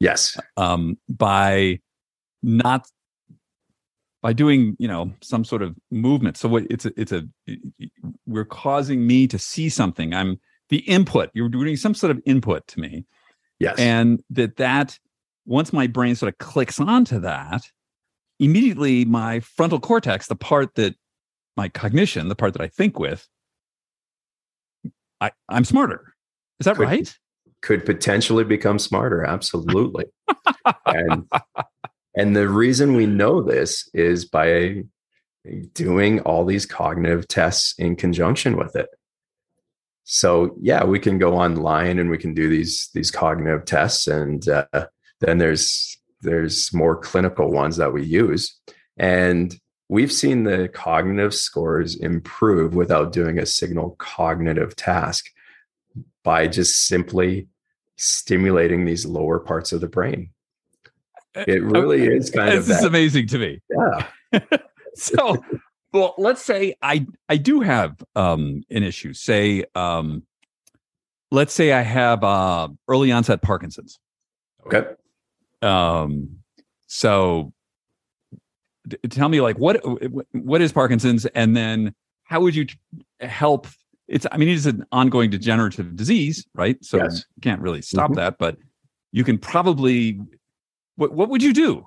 [0.00, 0.38] Yes.
[0.56, 1.80] Um, by
[2.42, 2.86] not
[4.22, 7.26] by doing you know some sort of movement so what it's a it's a
[8.26, 12.66] we're causing me to see something i'm the input you're doing some sort of input
[12.66, 13.04] to me
[13.58, 14.98] yes and that that
[15.48, 17.62] once my brain sort of clicks onto that
[18.38, 20.94] immediately my frontal cortex the part that
[21.56, 23.26] my cognition the part that i think with
[25.20, 26.14] i i'm smarter.
[26.60, 27.18] Is that could, right?
[27.62, 29.24] could potentially become smarter.
[29.24, 30.06] Absolutely.
[30.84, 31.24] And
[32.14, 34.82] and the reason we know this is by
[35.72, 38.88] doing all these cognitive tests in conjunction with it.
[40.04, 44.46] So yeah, we can go online and we can do these these cognitive tests, and
[44.48, 44.86] uh,
[45.20, 48.58] then there's there's more clinical ones that we use,
[48.96, 55.26] and we've seen the cognitive scores improve without doing a signal cognitive task
[56.22, 57.48] by just simply
[57.96, 60.30] stimulating these lower parts of the brain.
[61.36, 62.66] Uh, it really is kind this of.
[62.66, 63.60] This is amazing to me.
[63.70, 64.40] Yeah.
[64.94, 65.42] so,
[65.92, 69.12] well, let's say I I do have um, an issue.
[69.12, 70.22] Say, um,
[71.30, 73.98] let's say I have uh, early onset Parkinson's.
[74.66, 74.86] Okay.
[75.62, 76.38] Um.
[76.86, 77.52] So,
[78.86, 79.80] d- tell me, like, what
[80.32, 81.94] what is Parkinson's, and then
[82.24, 82.66] how would you
[83.20, 83.66] help?
[84.06, 86.82] It's I mean, it's an ongoing degenerative disease, right?
[86.84, 87.24] So yes.
[87.36, 88.14] you can't really stop mm-hmm.
[88.14, 88.56] that, but
[89.12, 90.20] you can probably
[90.98, 91.86] what, what would you do?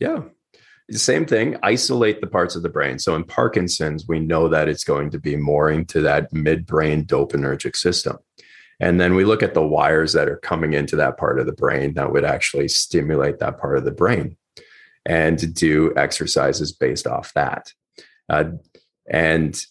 [0.00, 0.22] Yeah.
[0.88, 2.98] The same thing, isolate the parts of the brain.
[2.98, 7.76] So in Parkinson's, we know that it's going to be more into that midbrain dopaminergic
[7.76, 8.18] system.
[8.80, 11.52] And then we look at the wires that are coming into that part of the
[11.52, 14.36] brain that would actually stimulate that part of the brain
[15.04, 17.72] and do exercises based off that.
[18.28, 18.52] Uh,
[19.08, 19.64] and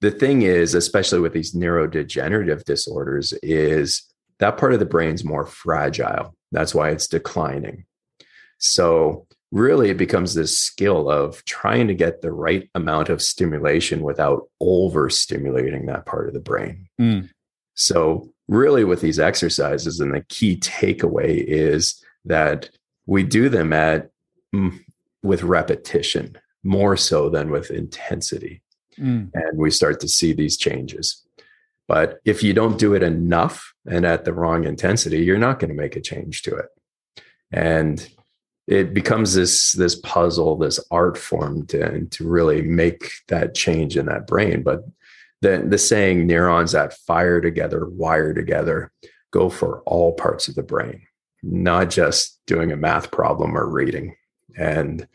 [0.00, 4.02] the thing is, especially with these neurodegenerative disorders, is
[4.38, 6.34] that part of the brain's more fragile.
[6.52, 7.84] That's why it's declining.
[8.58, 14.02] So, really, it becomes this skill of trying to get the right amount of stimulation
[14.02, 16.88] without overstimulating that part of the brain.
[17.00, 17.30] Mm.
[17.74, 22.70] So, really, with these exercises, and the key takeaway is that
[23.06, 24.10] we do them at
[24.54, 24.78] mm,
[25.22, 28.62] with repetition more so than with intensity.
[28.98, 29.30] Mm.
[29.32, 31.22] And we start to see these changes.
[31.86, 35.70] But if you don't do it enough and at the wrong intensity, you're not going
[35.70, 36.68] to make a change to it.
[37.50, 38.06] And
[38.66, 44.04] it becomes this this puzzle, this art form to, to really make that change in
[44.06, 44.62] that brain.
[44.62, 44.84] But
[45.40, 48.90] the, the saying neurons that fire together, wire together,
[49.30, 51.02] go for all parts of the brain,
[51.42, 54.16] not just doing a math problem or reading.
[54.56, 55.06] And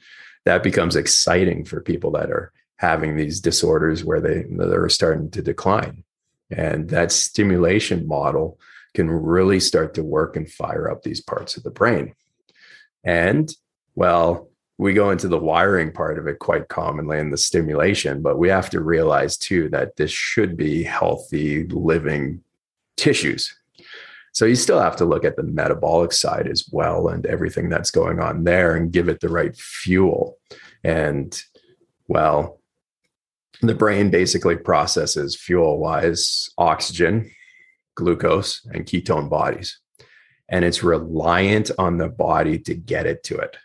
[0.45, 5.41] that becomes exciting for people that are having these disorders where they they're starting to
[5.41, 6.03] decline.
[6.49, 8.59] And that stimulation model
[8.93, 12.13] can really start to work and fire up these parts of the brain.
[13.03, 13.51] And
[13.95, 18.37] well, we go into the wiring part of it quite commonly in the stimulation, but
[18.37, 22.43] we have to realize too that this should be healthy living
[22.97, 23.55] tissues.
[24.31, 27.91] So you still have to look at the metabolic side as well and everything that's
[27.91, 30.37] going on there and give it the right fuel.
[30.83, 31.39] And
[32.07, 32.59] well,
[33.61, 37.29] the brain basically processes fuel wise oxygen,
[37.95, 39.79] glucose, and ketone bodies
[40.53, 43.57] and it's reliant on the body to get it to it.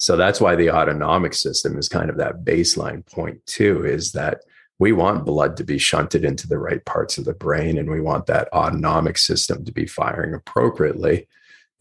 [0.00, 4.40] So that's why the autonomic system is kind of that baseline point, too, is that
[4.78, 8.00] we want blood to be shunted into the right parts of the brain and we
[8.00, 11.28] want that autonomic system to be firing appropriately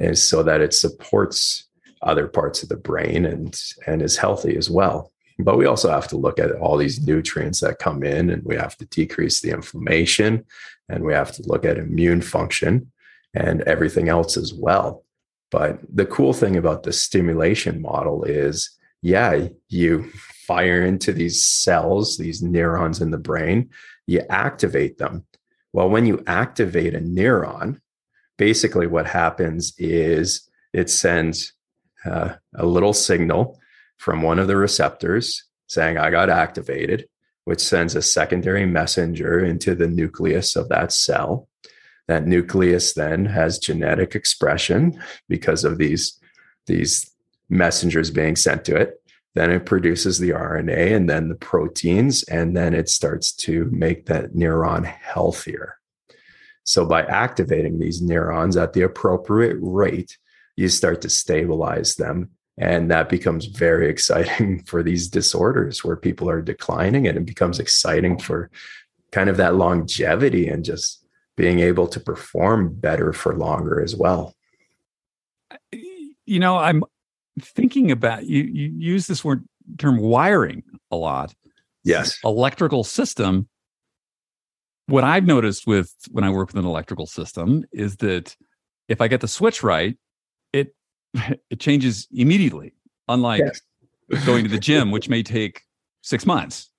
[0.02, 1.68] and so that it supports
[2.02, 6.08] other parts of the brain and and is healthy as well but we also have
[6.10, 9.52] to look at all these nutrients that come in and we have to decrease the
[9.52, 10.46] inflammation
[10.90, 12.92] and we have to look at immune function
[13.34, 15.04] and everything else as well.
[15.52, 18.70] But the cool thing about the stimulation model is,
[19.02, 20.12] yeah, you
[20.46, 23.70] fire into these cells, these neurons in the brain,
[24.06, 25.26] you activate them.
[25.74, 27.80] Well, when you activate a neuron,
[28.38, 31.54] basically what happens is it sends
[32.06, 33.60] uh, a little signal
[33.98, 37.08] from one of the receptors saying, I got activated,
[37.44, 41.49] which sends a secondary messenger into the nucleus of that cell.
[42.10, 46.20] That nucleus then has genetic expression because of these,
[46.66, 47.12] these
[47.50, 49.00] messengers being sent to it.
[49.36, 54.08] Then it produces the RNA and then the proteins, and then it starts to make
[54.08, 55.78] that neuron healthier.
[56.64, 60.18] So, by activating these neurons at the appropriate rate,
[60.56, 62.32] you start to stabilize them.
[62.58, 67.60] And that becomes very exciting for these disorders where people are declining, and it becomes
[67.60, 68.50] exciting for
[69.12, 71.06] kind of that longevity and just
[71.40, 74.36] being able to perform better for longer as well.
[75.72, 76.84] You know, I'm
[77.40, 79.48] thinking about you you use this word
[79.78, 81.34] term wiring a lot.
[81.86, 82.20] Yes.
[82.26, 83.48] Electrical system.
[84.88, 88.36] What I've noticed with when I work with an electrical system is that
[88.90, 89.98] if I get the switch right,
[90.52, 90.76] it
[91.50, 92.74] it changes immediately.
[93.08, 93.44] Unlike
[94.10, 94.26] yes.
[94.26, 95.62] going to the gym, which may take
[96.02, 96.70] six months.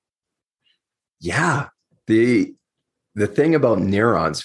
[1.18, 1.68] Yeah.
[2.08, 2.54] The
[3.14, 4.44] the thing about neurons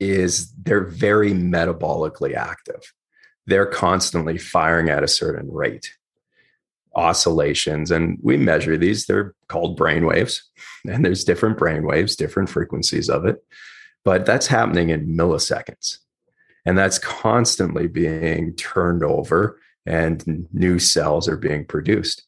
[0.00, 2.92] is they're very metabolically active.
[3.46, 5.94] They're constantly firing at a certain rate.
[6.94, 10.42] Oscillations and we measure these they're called brain waves
[10.88, 13.44] and there's different brain waves different frequencies of it
[14.04, 15.98] but that's happening in milliseconds
[16.68, 22.26] and that's constantly being turned over and new cells are being produced.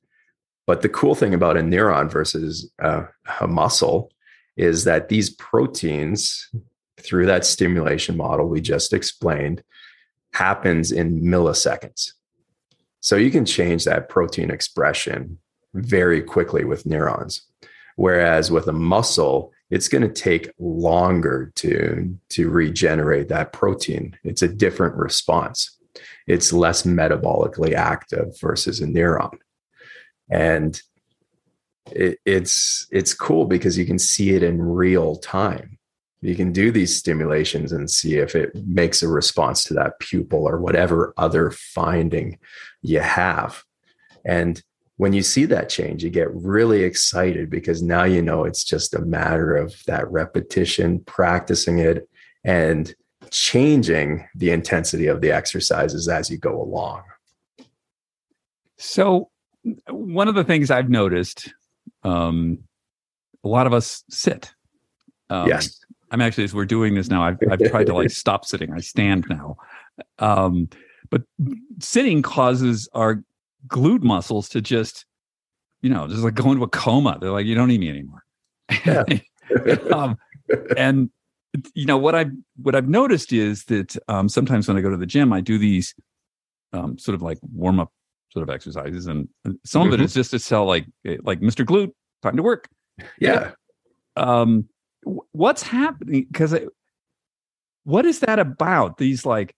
[0.66, 3.04] But the cool thing about a neuron versus a,
[3.40, 4.10] a muscle
[4.56, 6.50] is that these proteins
[6.98, 9.62] through that stimulation model we just explained
[10.32, 12.12] happens in milliseconds.
[13.00, 15.38] So you can change that protein expression
[15.74, 17.42] very quickly with neurons.
[17.96, 24.16] Whereas with a muscle, it's going to take longer to, to regenerate that protein.
[24.24, 25.76] It's a different response.
[26.26, 29.38] It's less metabolically active versus a neuron.
[30.30, 30.80] And
[31.92, 35.78] it, it's it's cool because you can see it in real time
[36.22, 40.46] you can do these stimulations and see if it makes a response to that pupil
[40.46, 42.38] or whatever other finding
[42.82, 43.64] you have.
[44.24, 44.62] And
[44.98, 48.94] when you see that change, you get really excited because now you know it's just
[48.94, 52.06] a matter of that repetition, practicing it,
[52.44, 52.94] and
[53.30, 57.02] changing the intensity of the exercises as you go along.
[58.76, 59.30] So,
[59.88, 61.52] one of the things I've noticed,
[62.02, 62.58] um,
[63.44, 64.52] a lot of us sit.
[65.28, 65.78] Um, yes.
[66.10, 68.72] I'm actually as we're doing this now, I've I've tried to like stop sitting.
[68.72, 69.56] I stand now.
[70.18, 70.68] Um,
[71.10, 71.22] but
[71.80, 73.22] sitting causes our
[73.68, 75.04] glute muscles to just,
[75.82, 77.18] you know, just like go into a coma.
[77.20, 78.24] They're like, you don't need me anymore.
[78.84, 79.04] Yeah.
[79.92, 80.16] um,
[80.76, 81.10] and
[81.74, 84.96] you know what I've what I've noticed is that um, sometimes when I go to
[84.96, 85.94] the gym, I do these
[86.72, 87.92] um, sort of like warm up
[88.30, 89.28] sort of exercises, and
[89.64, 89.94] some mm-hmm.
[89.94, 91.64] of it is just to sell like eh, like Mr.
[91.64, 92.68] Glute, time to work.
[93.18, 93.52] Yeah.
[94.16, 94.68] Um,
[95.32, 96.54] what's happening because
[97.84, 99.54] what is that about these like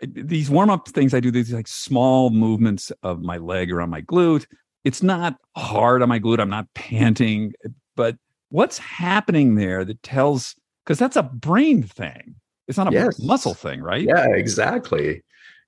[0.00, 4.46] these warm-up things i do these like small movements of my leg around my glute
[4.84, 7.52] it's not hard on my glute i'm not panting
[7.94, 8.16] but
[8.48, 12.34] what's happening there that tells because that's a brain thing
[12.66, 13.20] it's not a yes.
[13.20, 15.22] muscle thing right yeah exactly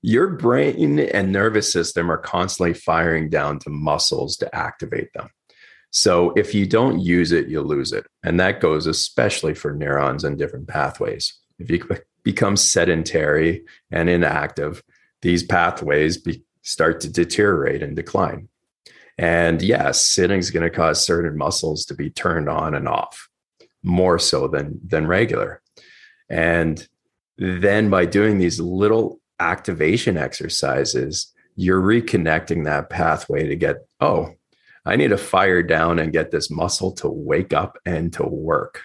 [0.05, 5.29] your brain and nervous system are constantly firing down to muscles to activate them
[5.97, 8.05] so if you don't use it, you lose it.
[8.25, 11.39] And that goes especially for neurons and different pathways.
[11.61, 11.89] If you
[12.25, 14.83] become sedentary and inactive,
[15.23, 18.49] these pathways be, start to deteriorate and decline.
[19.19, 23.29] And yes, sitting is going to cause certain muscles to be turned on and off
[23.85, 25.63] more so than, than regular.
[26.29, 26.89] And
[27.39, 34.35] then by doing these little activation exercises, you're reconnecting that pathway to get, oh,
[34.85, 38.83] I need to fire down and get this muscle to wake up and to work.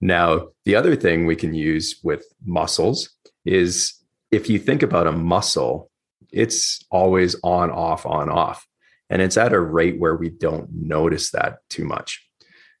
[0.00, 3.10] Now, the other thing we can use with muscles
[3.44, 3.94] is
[4.30, 5.90] if you think about a muscle,
[6.32, 8.66] it's always on, off, on, off.
[9.08, 12.26] And it's at a rate where we don't notice that too much.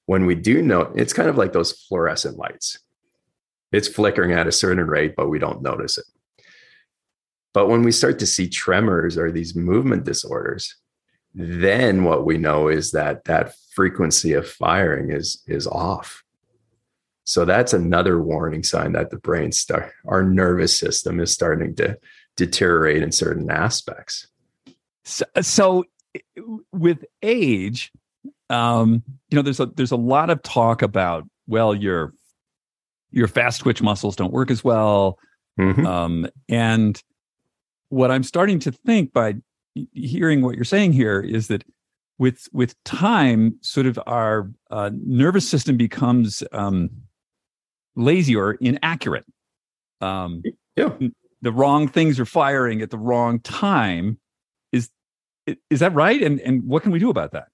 [0.06, 2.78] When we do know, it's kind of like those fluorescent lights.
[3.72, 6.04] It's flickering at a certain rate, but we don't notice it.
[7.52, 10.76] But when we start to see tremors or these movement disorders,
[11.34, 16.24] then what we know is that that frequency of firing is is off
[17.24, 21.96] so that's another warning sign that the brain start our nervous system is starting to
[22.36, 24.26] deteriorate in certain aspects
[25.04, 25.84] so, so
[26.72, 27.92] with age
[28.48, 32.12] um you know there's a there's a lot of talk about well you're
[33.12, 35.18] your fast twitch muscles don't work as well.
[35.58, 35.84] Mhm.
[35.84, 37.02] Um, and
[37.90, 39.36] what I'm starting to think by
[39.92, 41.64] hearing what you're saying here is that
[42.18, 46.90] with with time, sort of our uh, nervous system becomes um,
[47.96, 49.24] lazy or inaccurate.
[50.00, 50.42] Um,
[50.76, 50.96] Yeah.
[51.42, 54.18] the wrong things are firing at the wrong time.
[54.72, 54.90] Is
[55.70, 56.22] is that right?
[56.22, 57.48] And and what can we do about that?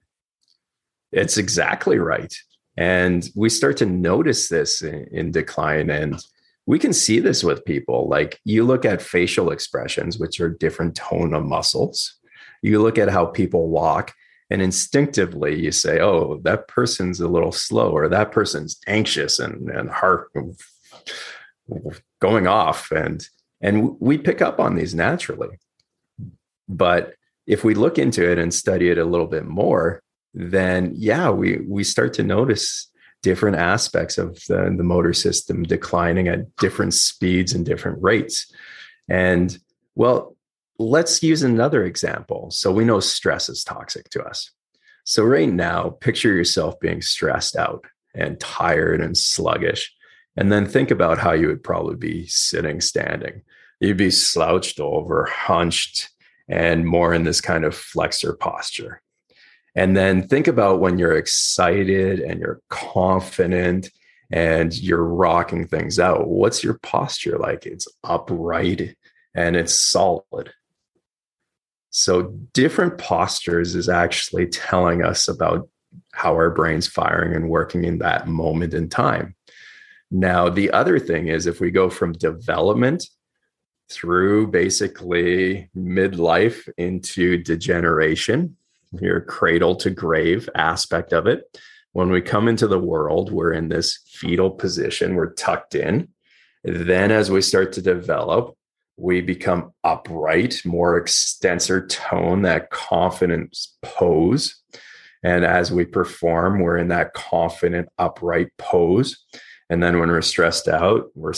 [1.13, 2.35] It's exactly right.
[2.77, 5.89] And we start to notice this in, in, decline.
[5.89, 6.21] And
[6.67, 8.09] we can see this with people.
[8.09, 12.17] Like you look at facial expressions, which are different tone of muscles.
[12.61, 14.13] You look at how people walk,
[14.51, 19.71] and instinctively you say, oh, that person's a little slow, or that person's anxious and,
[19.71, 20.33] and heart
[22.21, 22.91] going off.
[22.91, 23.27] And
[23.61, 25.59] and we pick up on these naturally.
[26.69, 27.15] But
[27.47, 30.03] if we look into it and study it a little bit more,
[30.35, 32.91] then yeah, we we start to notice
[33.27, 38.55] different aspects of the, the motor system declining at different speeds and different rates.
[39.09, 39.59] And
[39.97, 40.37] well,
[40.79, 42.53] let's use another example.
[42.53, 44.53] So we know stress is toxic to us.
[45.03, 49.93] So right now, picture yourself being stressed out and tired and sluggish.
[50.37, 53.43] And then think about how you would probably be sitting, standing.
[53.81, 56.11] You'd be slouched over, hunched,
[56.49, 59.03] and more in this kind of flexor posture.
[59.77, 63.91] And then think about when you're excited and you're confident
[64.31, 66.29] and you're rocking things out.
[66.29, 67.67] What's your posture like?
[67.67, 68.97] It's upright
[69.35, 70.51] and it's solid.
[71.91, 75.69] So, different postures is actually telling us about
[76.13, 79.35] how our brain's firing and working in that moment in time.
[80.11, 83.07] Now, the other thing is if we go from development
[83.91, 88.57] through basically midlife into degeneration,
[88.93, 91.45] your cradle to grave aspect of it.
[91.93, 96.09] When we come into the world, we're in this fetal position, we're tucked in.
[96.63, 98.57] Then, as we start to develop,
[98.97, 104.63] we become upright, more extensor tone, that confidence pose.
[105.23, 109.25] And as we perform, we're in that confident, upright pose.
[109.69, 111.35] And then when we're stressed out, we're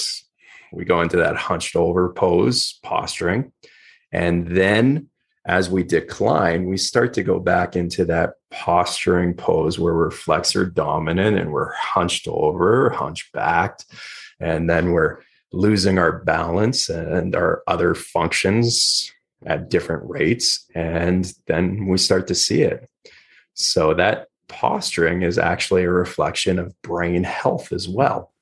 [0.72, 3.52] we go into that hunched over pose, posturing.
[4.12, 5.08] And then
[5.46, 10.66] as we decline, we start to go back into that posturing pose where we're flexor
[10.66, 13.86] dominant and we're hunched over, hunched backed,
[14.40, 15.18] and then we're
[15.52, 19.10] losing our balance and our other functions
[19.46, 20.66] at different rates.
[20.74, 22.88] And then we start to see it.
[23.54, 28.32] So that posturing is actually a reflection of brain health as well.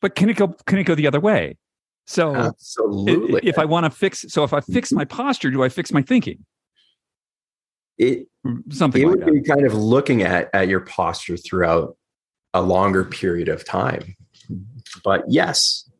[0.00, 1.56] But can it go can it go the other way?
[2.06, 3.40] So absolutely.
[3.42, 6.02] If I want to fix, so if I fix my posture, do I fix my
[6.02, 6.44] thinking?
[7.98, 8.28] It
[8.70, 9.32] something it like would that.
[9.32, 11.96] be kind of looking at at your posture throughout
[12.54, 14.16] a longer period of time.
[15.02, 15.90] But yes,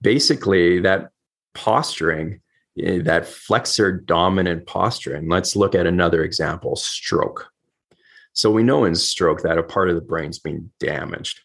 [0.00, 1.10] basically that
[1.54, 2.40] posturing,
[2.78, 5.14] eh, that flexor dominant posture.
[5.14, 7.50] And let's look at another example: stroke.
[8.34, 11.40] So we know in stroke that a part of the brain's being damaged.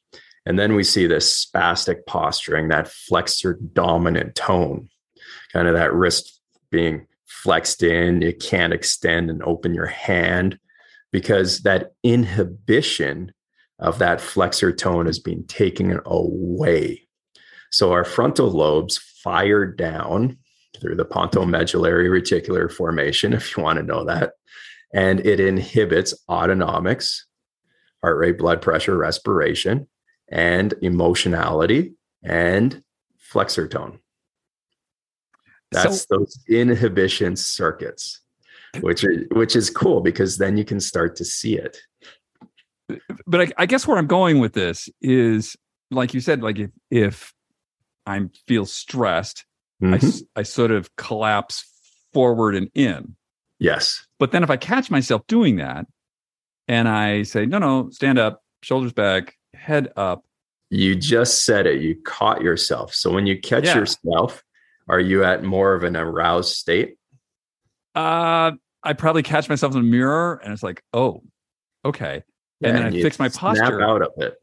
[0.46, 4.90] And then we see this spastic posturing, that flexor dominant tone,
[5.52, 6.40] kind of that wrist
[6.70, 8.22] being flexed in.
[8.22, 10.60] You can't extend and open your hand
[11.12, 13.34] because that inhibition
[13.80, 17.08] of that flexor tone is being taken away.
[17.72, 20.38] So our frontal lobes fire down
[20.80, 24.34] through the pontomedullary reticular formation, if you want to know that.
[24.94, 27.22] And it inhibits autonomics,
[28.02, 29.88] heart rate, blood pressure, respiration
[30.30, 32.82] and emotionality and
[33.18, 34.00] flexor tone.
[35.72, 38.22] That's so, those inhibition circuits,
[38.80, 41.78] which are, which is cool because then you can start to see it.
[43.26, 45.56] But I, I guess where I'm going with this is,
[45.92, 47.34] like you said, like if if
[48.06, 49.46] I feel stressed,
[49.82, 50.26] mm-hmm.
[50.36, 51.66] I I sort of collapse
[52.14, 53.16] forward and in.
[53.60, 54.06] Yes.
[54.20, 55.86] But then if I catch myself doing that,
[56.68, 60.24] and I say, no, no, stand up, shoulders back, head up.
[60.70, 61.82] You just said it.
[61.82, 62.94] You caught yourself.
[62.94, 63.78] So when you catch yeah.
[63.78, 64.44] yourself,
[64.88, 66.98] are you at more of an aroused state?
[67.94, 68.52] Uh,
[68.84, 71.24] I probably catch myself in the mirror and it's like, oh,
[71.84, 72.24] okay.
[72.60, 74.36] Yeah, and then and I fix my posture out of it.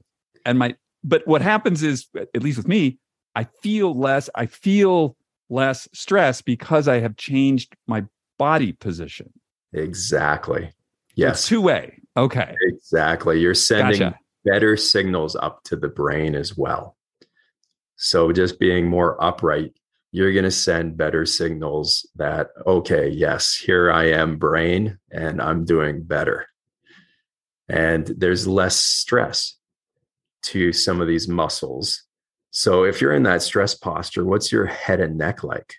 [0.44, 2.98] And my, but what happens is, at least with me,
[3.34, 5.16] I feel less, I feel
[5.48, 8.04] less stress because I have changed my
[8.38, 9.32] body position.
[9.72, 10.72] Exactly.
[11.14, 11.46] Yes.
[11.46, 11.98] two way.
[12.16, 12.54] Okay.
[12.62, 13.40] Exactly.
[13.40, 16.96] You're sending gotcha better signals up to the brain as well.
[17.96, 19.74] So just being more upright,
[20.10, 25.64] you're going to send better signals that, okay, yes, here I am, brain, and I'm
[25.64, 26.46] doing better.
[27.68, 29.56] And there's less stress
[30.42, 32.04] to some of these muscles
[32.52, 35.76] So if you're in that stress posture, what's your head and neck like?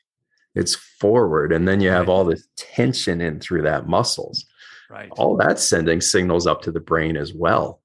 [0.55, 4.45] It's forward, and then you have all this tension in through that muscles.
[4.89, 5.09] Right.
[5.11, 7.81] All that's sending signals up to the brain as well.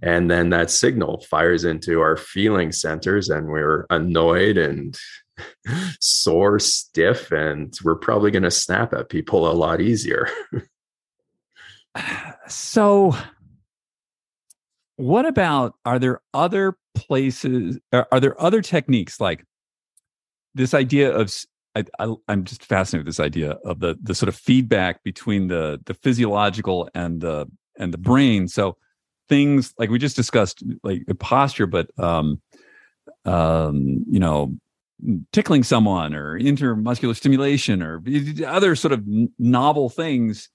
[0.00, 4.98] And then that signal fires into our feeling centers, and we're annoyed and
[6.00, 10.28] sore, stiff, and we're probably going to snap at people a lot easier.
[12.48, 13.14] so,
[14.96, 17.78] what about are there other places?
[17.92, 19.44] Are, there other techniques like
[20.54, 21.32] this idea of?
[21.74, 25.48] I, I, I'm just fascinated with this idea of the the sort of feedback between
[25.48, 27.46] the the physiological and the
[27.78, 28.48] and the brain.
[28.48, 28.76] So
[29.32, 32.38] things like we just discussed, like posture, but um,
[33.24, 34.54] um, you know,
[35.32, 38.02] tickling someone or intermuscular stimulation or
[38.46, 39.02] other sort of
[39.38, 40.50] novel things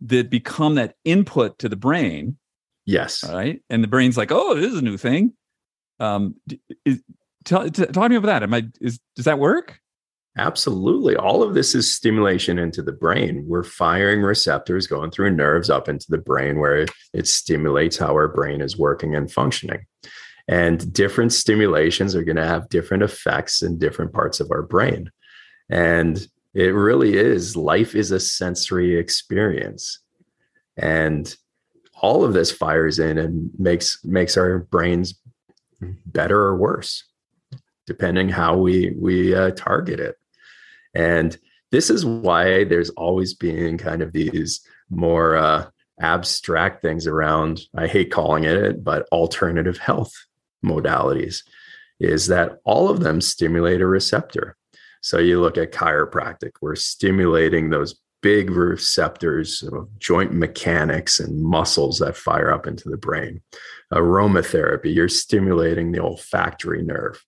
[0.00, 2.36] that become that input to the brain.
[2.84, 3.22] Yes.
[3.22, 3.60] Right.
[3.70, 5.32] And the brain's like, oh, this is a new thing.
[6.00, 6.34] Um,
[6.84, 7.00] is,
[7.44, 8.42] tell, t- talk to me about that.
[8.42, 9.80] Am I, is, does that work?
[10.38, 11.16] Absolutely.
[11.16, 13.44] All of this is stimulation into the brain.
[13.46, 18.28] We're firing receptors going through nerves up into the brain where it, stimulates how our
[18.28, 19.86] brain is working and functioning.
[20.46, 25.10] And different stimulations are going to have different effects in different parts of our brain.
[25.70, 30.00] And it really is life is a sensory experience.
[30.76, 31.34] And
[32.00, 35.18] all of this fires in and makes makes our brains
[36.06, 37.04] better or worse
[37.86, 40.16] depending how we we uh, target it
[40.96, 41.38] and
[41.72, 45.66] this is why there's always been kind of these more uh,
[46.00, 50.12] abstract things around i hate calling it but alternative health
[50.64, 51.42] modalities
[52.00, 54.56] is that all of them stimulate a receptor.
[55.00, 61.98] So you look at chiropractic, we're stimulating those big receptors of joint mechanics and muscles
[62.00, 63.40] that fire up into the brain.
[63.92, 67.24] Aromatherapy, you're stimulating the olfactory nerve.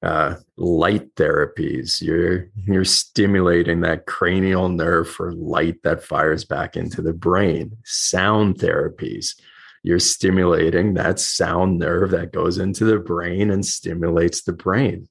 [0.00, 7.02] Uh, light therapies, you're you're stimulating that cranial nerve for light that fires back into
[7.02, 7.76] the brain.
[7.84, 9.34] Sound therapies,
[9.82, 15.08] you're stimulating that sound nerve that goes into the brain and stimulates the brain.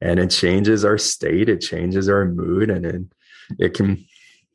[0.00, 3.02] And it changes our state, it changes our mood, and it,
[3.58, 4.04] it can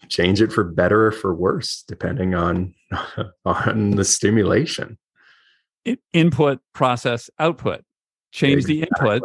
[0.09, 2.75] change it for better or for worse, depending on,
[3.45, 4.97] on the stimulation.
[6.13, 7.83] Input, process, output.
[8.31, 8.75] Change exactly.
[8.75, 9.23] the input,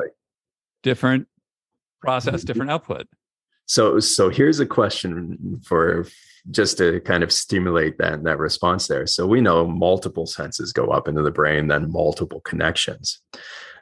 [0.87, 1.27] different
[2.01, 2.47] process, mm-hmm.
[2.47, 3.09] different output.
[3.67, 6.07] So, so here's a question for
[6.53, 9.05] just to kind of stimulate that that response there.
[9.09, 13.21] So we know multiple senses go up into the brain, then multiple connections.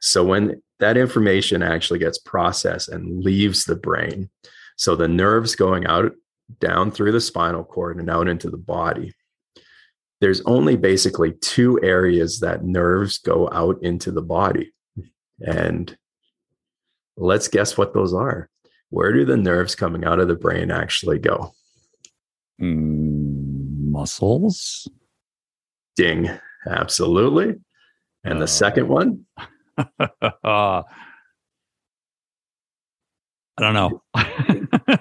[0.01, 4.31] So when that information actually gets processed and leaves the brain,
[4.77, 6.13] so the nerves going out
[6.59, 9.13] down through the spinal cord and out into the body,
[10.23, 14.73] there's only basically two areas that nerves go out into the body.
[15.41, 15.95] And
[17.17, 18.49] let's guess what those are
[18.95, 21.53] where do the nerves coming out of the brain actually go?
[22.63, 24.87] Mm, muscles.
[25.97, 26.31] Ding.
[26.65, 27.57] Absolutely.
[28.23, 29.27] And uh, the second one?
[30.45, 30.85] I
[33.59, 34.03] don't know.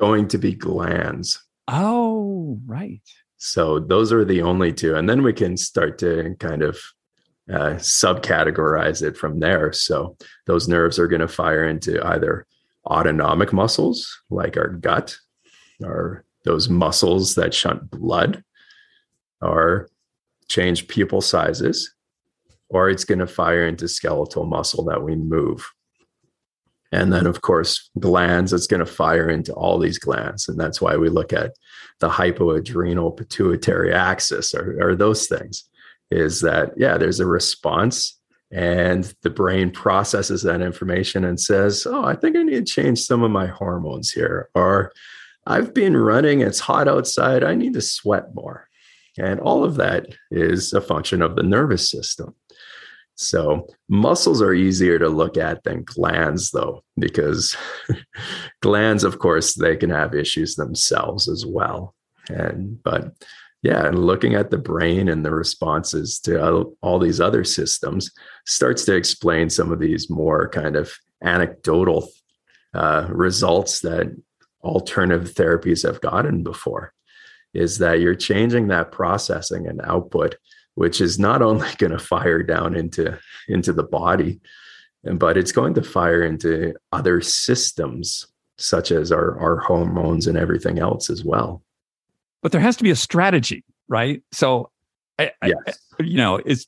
[0.00, 1.40] going to be glands.
[1.68, 3.02] Oh, right.
[3.36, 4.96] So those are the only two.
[4.96, 6.80] And then we can start to kind of
[7.50, 9.72] uh, subcategorize it from there.
[9.72, 12.46] So those nerves are going to fire into either
[12.86, 15.16] autonomic muscles like our gut,
[15.82, 18.42] or those muscles that shunt blood,
[19.40, 19.88] or
[20.48, 21.94] change pupil sizes,
[22.68, 25.70] or it's going to fire into skeletal muscle that we move.
[26.90, 30.48] And then, of course, glands, it's going to fire into all these glands.
[30.48, 31.52] And that's why we look at
[32.00, 35.67] the hypoadrenal pituitary axis or, or those things
[36.10, 38.18] is that, yeah, there's a response
[38.50, 43.00] and the brain processes that information and says, Oh, I think I need to change
[43.00, 44.48] some of my hormones here.
[44.54, 44.92] Or
[45.46, 48.68] I've been running, it's hot outside, I need to sweat more.
[49.18, 52.34] And all of that is a function of the nervous system.
[53.16, 57.56] So, muscles are easier to look at than glands, though, because
[58.62, 61.96] glands, of course, they can have issues themselves as well.
[62.28, 63.12] And, but
[63.62, 68.10] yeah and looking at the brain and the responses to all these other systems
[68.46, 70.92] starts to explain some of these more kind of
[71.22, 72.08] anecdotal
[72.74, 74.06] uh, results that
[74.62, 76.92] alternative therapies have gotten before
[77.54, 80.36] is that you're changing that processing and output
[80.74, 84.40] which is not only going to fire down into into the body
[85.14, 88.26] but it's going to fire into other systems
[88.58, 91.62] such as our, our hormones and everything else as well
[92.42, 94.22] but there has to be a strategy, right?
[94.32, 94.70] So,
[95.18, 95.56] I, yes.
[95.98, 96.66] I, you know, it's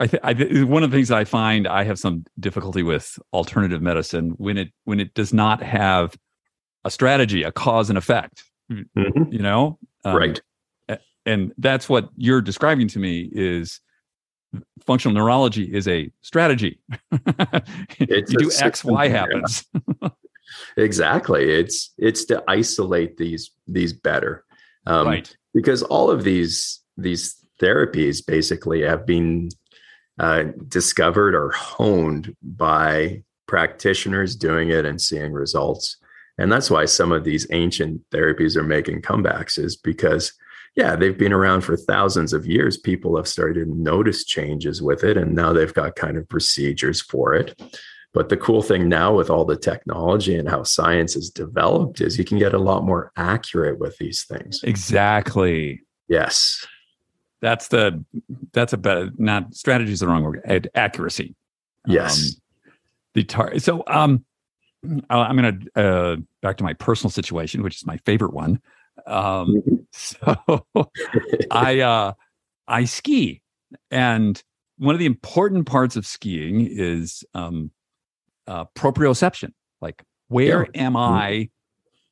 [0.00, 3.18] I, th- I th- one of the things I find I have some difficulty with
[3.32, 6.16] alternative medicine when it when it does not have
[6.84, 8.44] a strategy, a cause and effect.
[8.70, 9.32] Mm-hmm.
[9.32, 10.40] You know, um, right?
[11.26, 13.80] And that's what you're describing to me is
[14.86, 16.78] functional neurology is a strategy.
[17.98, 19.64] you do X, Y happens.
[20.76, 21.50] exactly.
[21.50, 24.44] It's it's to isolate these these better,
[24.86, 25.36] um, right?
[25.54, 29.48] Because all of these these therapies basically have been
[30.18, 35.96] uh, discovered or honed by practitioners doing it and seeing results.
[36.38, 40.32] And that's why some of these ancient therapies are making comebacks, is because,
[40.74, 42.76] yeah, they've been around for thousands of years.
[42.76, 47.00] People have started to notice changes with it, and now they've got kind of procedures
[47.00, 47.58] for it.
[48.16, 52.16] But the cool thing now with all the technology and how science has developed is
[52.16, 54.62] you can get a lot more accurate with these things.
[54.62, 55.82] Exactly.
[56.08, 56.66] Yes.
[57.42, 58.02] That's the
[58.54, 60.70] that's a better not strategy is the wrong word.
[60.74, 61.34] Accuracy.
[61.86, 62.18] Yes.
[62.18, 62.40] Um,
[63.12, 64.24] the tar- so um
[65.10, 68.62] I'm going to uh, back to my personal situation, which is my favorite one.
[69.06, 69.62] Um,
[69.92, 70.38] so
[71.50, 72.12] I uh,
[72.66, 73.42] I ski,
[73.90, 74.42] and
[74.78, 77.72] one of the important parts of skiing is um,
[78.46, 79.52] uh, proprioception.
[79.80, 80.82] Like, where yeah.
[80.82, 81.14] am mm-hmm.
[81.14, 81.50] I?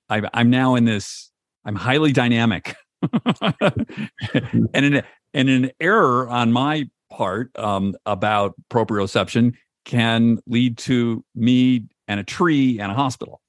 [0.08, 1.30] I'm, I'm now in this.
[1.64, 2.76] I'm highly dynamic,
[3.22, 9.54] and an and an error on my part um, about proprioception
[9.84, 13.40] can lead to me and a tree and a hospital.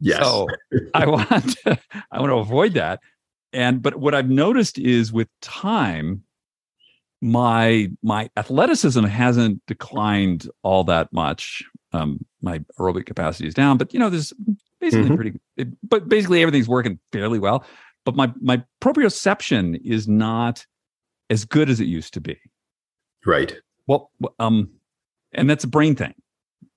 [0.00, 0.22] Yes.
[0.22, 0.48] So
[0.94, 1.78] I want to,
[2.10, 3.00] I want to avoid that.
[3.52, 6.24] And but what I've noticed is with time,
[7.20, 11.62] my my athleticism hasn't declined all that much.
[11.92, 14.32] Um, my aerobic capacity is down, but you know, there's
[14.80, 15.14] basically mm-hmm.
[15.14, 15.40] pretty.
[15.56, 17.64] It, but basically, everything's working fairly well.
[18.04, 20.66] But my my proprioception is not
[21.30, 22.38] as good as it used to be.
[23.24, 23.54] Right.
[23.86, 24.70] Well, um,
[25.32, 26.14] and that's a brain thing.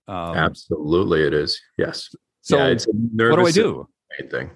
[0.07, 1.59] Um, Absolutely, it is.
[1.77, 2.09] Yes.
[2.41, 3.87] So yeah, it's a what do I do?
[4.29, 4.49] Thing.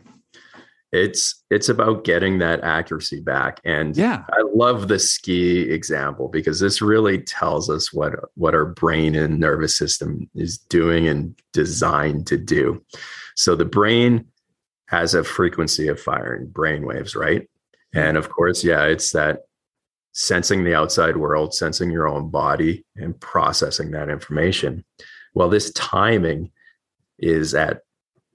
[0.91, 6.59] It's it's about getting that accuracy back, and yeah, I love the ski example because
[6.59, 12.25] this really tells us what what our brain and nervous system is doing and designed
[12.27, 12.83] to do.
[13.35, 14.25] So the brain
[14.87, 17.47] has a frequency of firing brain waves, right?
[17.93, 19.41] And of course, yeah, it's that
[20.13, 24.83] sensing the outside world, sensing your own body, and processing that information.
[25.35, 26.51] Well, this timing
[27.19, 27.81] is at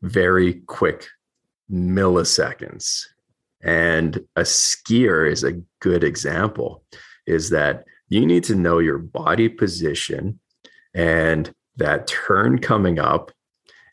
[0.02, 1.09] very quick
[1.70, 3.06] milliseconds.
[3.62, 6.84] And a skier is a good example,
[7.26, 10.38] is that you need to know your body position
[10.94, 13.32] and that turn coming up,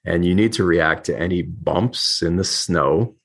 [0.05, 3.15] and you need to react to any bumps in the snow.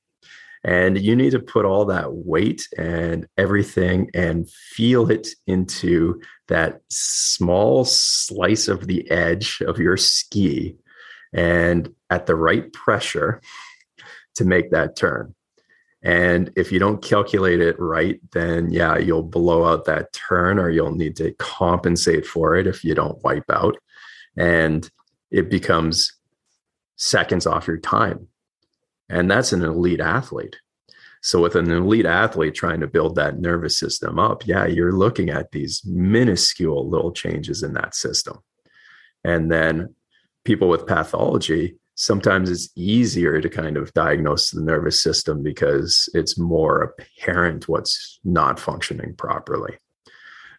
[0.64, 6.80] And you need to put all that weight and everything and feel it into that
[6.90, 10.76] small slice of the edge of your ski
[11.32, 13.40] and at the right pressure
[14.36, 15.34] to make that turn.
[16.02, 20.70] And if you don't calculate it right, then yeah, you'll blow out that turn or
[20.70, 23.76] you'll need to compensate for it if you don't wipe out.
[24.36, 24.88] And
[25.30, 26.12] it becomes
[26.96, 28.28] seconds off your time.
[29.08, 30.56] And that's an elite athlete.
[31.22, 35.28] So, with an elite athlete trying to build that nervous system up, yeah, you're looking
[35.28, 38.38] at these minuscule little changes in that system.
[39.24, 39.94] And then
[40.44, 46.38] people with pathology, sometimes it's easier to kind of diagnose the nervous system because it's
[46.38, 49.78] more apparent what's not functioning properly.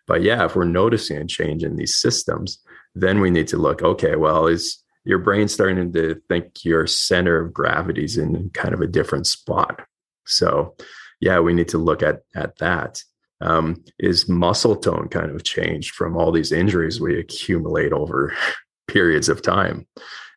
[0.07, 2.59] But yeah, if we're noticing a change in these systems,
[2.95, 7.39] then we need to look okay, well, is your brain starting to think your center
[7.39, 9.85] of gravity is in kind of a different spot?
[10.25, 10.75] So,
[11.19, 13.03] yeah, we need to look at at that.
[13.39, 18.33] Um, is muscle tone kind of changed from all these injuries we accumulate over
[18.87, 19.85] periods of time?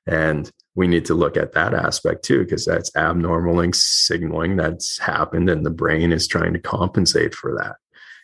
[0.07, 5.51] And we need to look at that aspect too, because that's abnormal signaling that's happened,
[5.51, 7.77] and the brain is trying to compensate for that.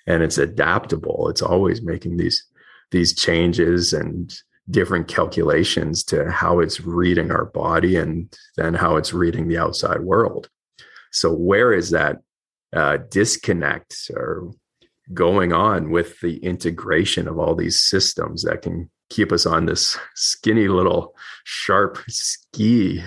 [0.06, 1.28] And it's adaptable.
[1.28, 2.44] It's always making these
[2.92, 4.32] these changes and
[4.70, 10.00] different calculations to how it's reading our body and then how it's reading the outside
[10.00, 10.48] world.
[11.10, 12.18] So where is that
[12.72, 14.52] uh, disconnect or
[15.14, 19.98] going on with the integration of all these systems that can keep us on this
[20.14, 23.02] skinny little sharp ski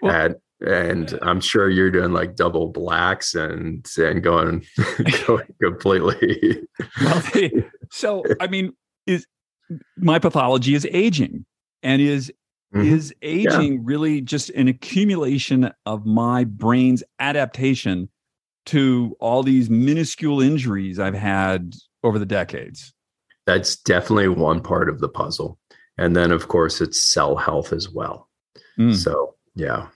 [0.00, 4.64] well, at and I'm sure you're doing like double blacks and and going,
[5.26, 6.66] going completely.
[7.02, 7.22] well,
[7.90, 8.72] so I mean,
[9.06, 9.26] is
[9.98, 11.44] my pathology is aging,
[11.82, 12.32] and is
[12.74, 12.94] Mm-hmm.
[12.94, 13.80] Is aging yeah.
[13.84, 18.08] really just an accumulation of my brain's adaptation
[18.66, 22.92] to all these minuscule injuries I've had over the decades?
[23.46, 25.58] That's definitely one part of the puzzle.
[25.98, 28.28] And then, of course, it's cell health as well.
[28.78, 28.94] Mm.
[28.94, 29.88] So, yeah.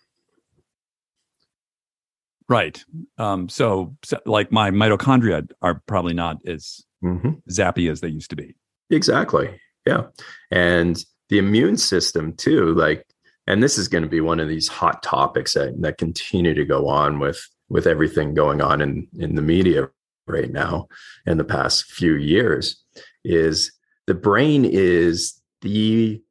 [2.48, 2.82] Right.
[3.18, 7.32] Um, so, so, like my mitochondria are probably not as mm-hmm.
[7.50, 8.54] zappy as they used to be.
[8.88, 9.60] Exactly.
[9.86, 10.06] Yeah.
[10.50, 13.06] And the immune system, too, like,
[13.46, 16.64] and this is going to be one of these hot topics that, that continue to
[16.64, 19.88] go on with with everything going on in in the media
[20.26, 20.86] right now
[21.26, 22.82] in the past few years
[23.24, 23.72] is
[24.06, 26.22] the brain is the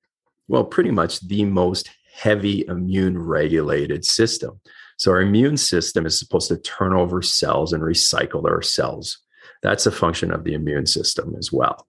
[0.48, 4.60] well pretty much the most heavy immune regulated system.
[4.98, 9.20] So our immune system is supposed to turn over cells and recycle our cells.
[9.64, 11.88] That's a function of the immune system as well.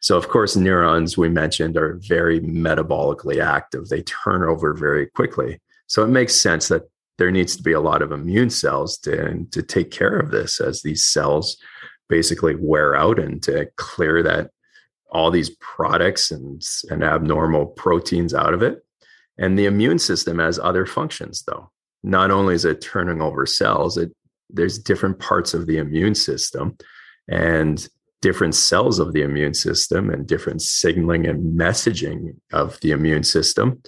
[0.00, 3.88] So of course neurons we mentioned are very metabolically active.
[3.88, 5.60] They turn over very quickly.
[5.86, 9.44] So it makes sense that there needs to be a lot of immune cells to,
[9.52, 11.56] to take care of this as these cells
[12.12, 14.50] basically wear out and to clear that
[15.10, 18.84] all these products and, and abnormal proteins out of it.
[19.38, 21.70] And the immune system has other functions though.
[22.02, 24.12] Not only is it turning over cells, it
[24.50, 26.76] there's different parts of the immune system
[27.28, 27.88] and
[28.20, 33.82] different cells of the immune system and different signaling and messaging of the immune system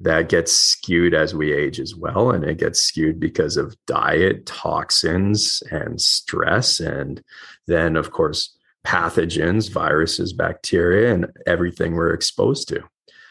[0.00, 2.30] that gets skewed as we age as well.
[2.30, 6.80] And it gets skewed because of diet, toxins, and stress.
[6.80, 7.22] And
[7.66, 12.82] then, of course, pathogens, viruses, bacteria, and everything we're exposed to.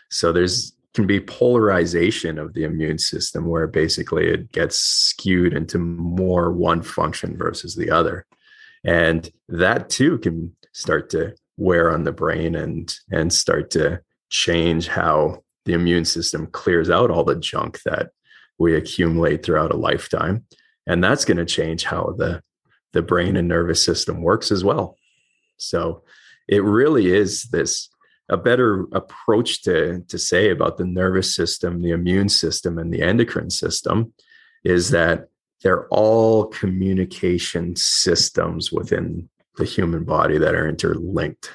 [0.10, 5.78] So there's can be polarization of the immune system where basically it gets skewed into
[5.78, 8.26] more one function versus the other.
[8.86, 14.88] And that too can start to wear on the brain and and start to change
[14.88, 18.12] how the immune system clears out all the junk that
[18.58, 20.46] we accumulate throughout a lifetime.
[20.88, 22.42] And that's going to change how the
[22.94, 24.98] the brain and nervous system works as well.
[25.58, 26.04] So
[26.48, 27.90] it really is this
[28.30, 33.02] a better approach to to say about the nervous system the immune system and the
[33.02, 34.14] endocrine system
[34.64, 35.28] is that
[35.62, 41.52] they're all communication systems within the human body that are interlinked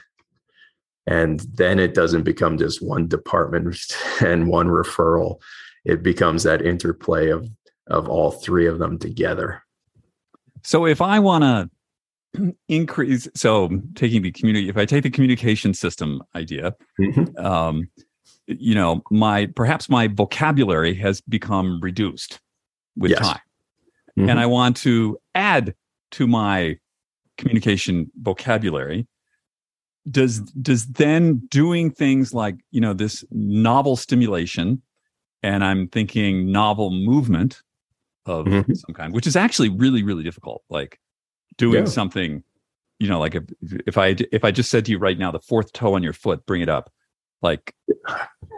[1.07, 3.77] and then it doesn't become just one department
[4.21, 5.41] and one referral
[5.85, 7.49] it becomes that interplay of
[7.87, 9.63] of all three of them together
[10.63, 11.71] so if i want
[12.35, 17.45] to increase so taking the community if i take the communication system idea mm-hmm.
[17.45, 17.89] um,
[18.47, 22.41] you know my perhaps my vocabulary has become reduced
[22.97, 23.21] with yes.
[23.21, 23.41] time
[24.19, 24.29] mm-hmm.
[24.29, 25.75] and i want to add
[26.11, 26.77] to my
[27.37, 29.07] communication vocabulary
[30.09, 34.81] does does then doing things like you know this novel stimulation
[35.43, 37.63] and i'm thinking novel movement
[38.27, 38.73] of mm-hmm.
[38.73, 40.99] some kind which is actually really really difficult like
[41.59, 41.91] doing yeah.
[41.91, 42.43] something
[42.99, 43.45] you know like if,
[43.87, 46.13] if i if i just said to you right now the fourth toe on your
[46.13, 46.91] foot bring it up
[47.43, 47.75] like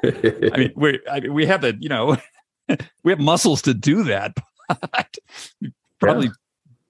[0.05, 2.17] i mean we I mean, we have the you know
[3.03, 4.37] we have muscles to do that
[4.69, 5.17] but
[5.99, 6.33] probably yeah.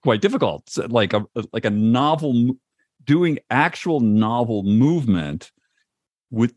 [0.02, 2.56] quite difficult so like a like a novel
[3.04, 5.50] doing actual novel movement
[6.30, 6.54] with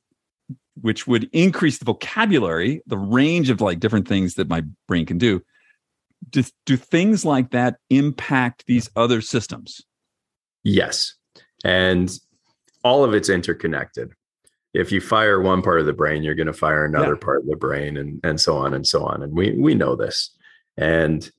[0.82, 5.18] which would increase the vocabulary, the range of like different things that my brain can
[5.18, 5.42] do.
[6.30, 9.82] Do, do things like that impact these other systems?
[10.64, 11.14] Yes.
[11.64, 12.12] And
[12.84, 14.12] all of it's interconnected.
[14.74, 17.26] If you fire one part of the brain, you're going to fire another yeah.
[17.26, 19.24] part of the brain and, and so on and so on.
[19.24, 20.36] And we, we know this.
[20.76, 21.30] And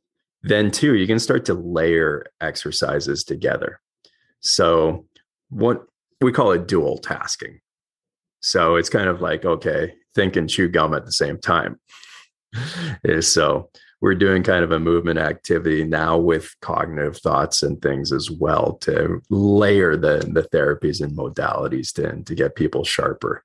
[0.42, 3.80] then, too, you can start to layer exercises together.
[4.46, 5.06] So
[5.50, 5.86] what
[6.20, 7.60] we call it dual tasking.
[8.40, 11.80] So it's kind of like, okay, think and chew gum at the same time.
[13.20, 13.70] so
[14.00, 18.74] we're doing kind of a movement activity now with cognitive thoughts and things as well
[18.82, 23.44] to layer the, the therapies and modalities to, to get people sharper.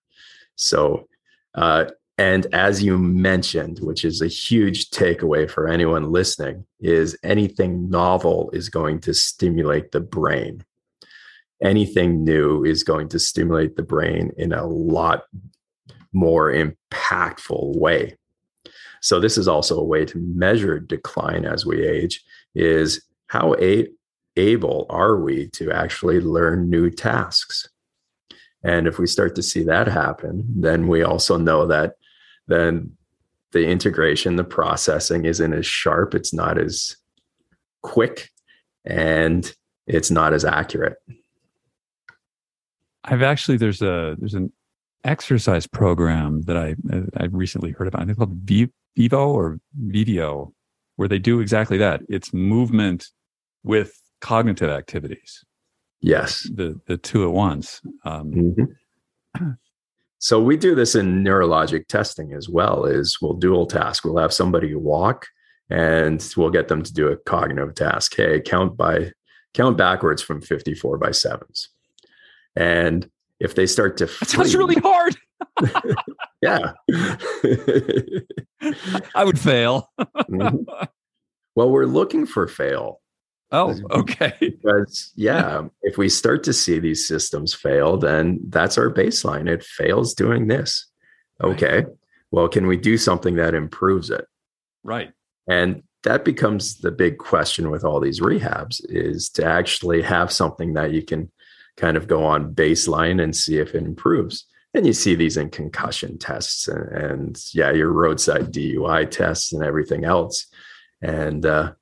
[0.55, 1.07] So,
[1.55, 1.85] uh,
[2.17, 8.51] and as you mentioned, which is a huge takeaway for anyone listening, is anything novel
[8.53, 10.63] is going to stimulate the brain
[11.61, 15.23] anything new is going to stimulate the brain in a lot
[16.13, 18.17] more impactful way.
[19.01, 23.87] So this is also a way to measure decline as we age is how a-
[24.37, 27.67] able are we to actually learn new tasks?
[28.63, 31.95] And if we start to see that happen, then we also know that
[32.47, 32.95] then
[33.51, 36.95] the integration, the processing isn't as sharp, it's not as
[37.81, 38.29] quick,
[38.85, 39.51] and
[39.87, 40.97] it's not as accurate.
[43.03, 44.51] I've actually there's a there's an
[45.03, 46.75] exercise program that I
[47.17, 48.01] I recently heard about.
[48.01, 48.37] I think called
[48.95, 50.53] Vivo or Vivio,
[50.95, 52.01] where they do exactly that.
[52.09, 53.07] It's movement
[53.63, 55.43] with cognitive activities.
[56.01, 56.49] Yes.
[56.53, 57.81] the the two at once.
[58.05, 58.67] Um, Mhm.
[60.23, 62.85] So we do this in neurologic testing as well.
[62.85, 64.05] Is we'll dual task.
[64.05, 65.25] We'll have somebody walk,
[65.67, 68.15] and we'll get them to do a cognitive task.
[68.15, 69.13] Hey, count by
[69.55, 71.69] count backwards from fifty four by sevens,
[72.55, 75.15] and if they start to that sounds really hard.
[76.41, 76.73] yeah.
[79.15, 79.89] I would fail.
[79.99, 80.65] Mhm.
[81.55, 83.01] Well, we're looking for fail
[83.51, 84.33] Oh, okay.
[84.39, 89.49] because yeah, if we start to see these systems fail, then that's our baseline.
[89.49, 90.87] It fails doing this.
[91.43, 91.85] Okay.
[92.31, 94.25] Well, can we do something that improves it?
[94.83, 95.11] Right.
[95.49, 100.73] And that becomes the big question with all these rehabs is to actually have something
[100.75, 101.29] that you can
[101.81, 104.45] kind of go on baseline and see if it improves.
[104.75, 109.63] And you see these in concussion tests and, and yeah, your roadside DUI tests and
[109.63, 110.45] everything else.
[111.01, 111.73] And uh,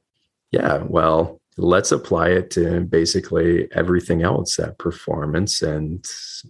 [0.51, 6.05] yeah, well, let's apply it to basically everything else that performance and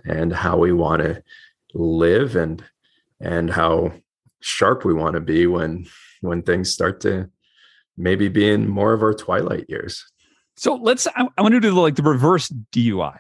[0.05, 1.23] and how we want to
[1.73, 2.63] live and
[3.19, 3.91] and how
[4.41, 5.87] sharp we want to be when
[6.21, 7.29] when things start to
[7.97, 10.05] maybe be in more of our twilight years.
[10.55, 11.07] So let's.
[11.07, 13.17] I, I want to do the, like the reverse DUI.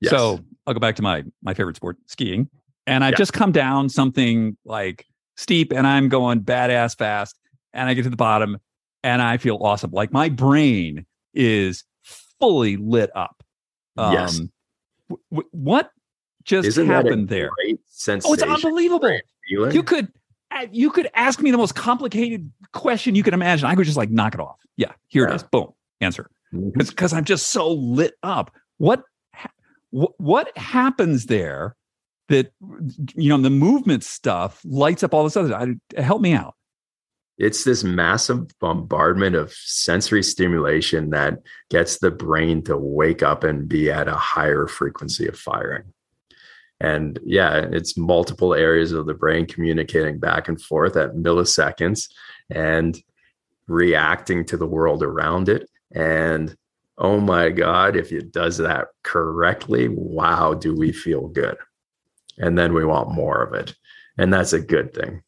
[0.00, 0.10] Yes.
[0.10, 2.48] So I'll go back to my my favorite sport, skiing,
[2.86, 3.16] and I Yeah.
[3.16, 7.38] just come down something like steep, and I'm going badass fast,
[7.72, 8.58] and I get to the bottom,
[9.02, 9.90] and I feel awesome.
[9.90, 11.84] Like my brain is
[12.40, 13.42] fully lit up.
[13.98, 14.40] Yes.
[14.40, 14.50] Um,
[15.10, 15.90] w- w- what
[16.44, 17.50] just Isn't happened there?
[17.50, 17.76] Oh,
[18.32, 19.10] it's unbelievable.
[19.48, 19.72] feeling?
[19.74, 20.08] You could
[20.72, 23.66] you could ask me the most complicated question you can imagine.
[23.66, 24.56] I could just like knock it off.
[24.76, 25.36] Yeah, here it Yeah.
[25.36, 25.42] is.
[25.44, 25.68] Boom,
[26.00, 26.30] answer.
[26.52, 26.70] Mm-hmm.
[26.78, 28.50] Because I'm just so lit up.
[28.78, 29.04] What ha-
[29.90, 31.76] wh- what happens there
[32.28, 32.52] that
[33.14, 35.54] you know the movement stuff lights up all this other?
[35.54, 36.54] I, help me out.
[37.38, 41.38] It's this massive bombardment of sensory stimulation that
[41.70, 45.84] gets the brain to wake up and be at a higher frequency of firing.
[46.80, 52.10] And yeah, it's multiple areas of the brain communicating back and forth at milliseconds
[52.50, 52.98] and
[53.68, 55.68] reacting to the world around it.
[55.92, 56.54] And
[57.00, 61.56] oh my God, if it does that correctly, wow, do we feel good?
[62.38, 63.74] And then we want more of it.
[64.18, 65.22] And that's a good thing.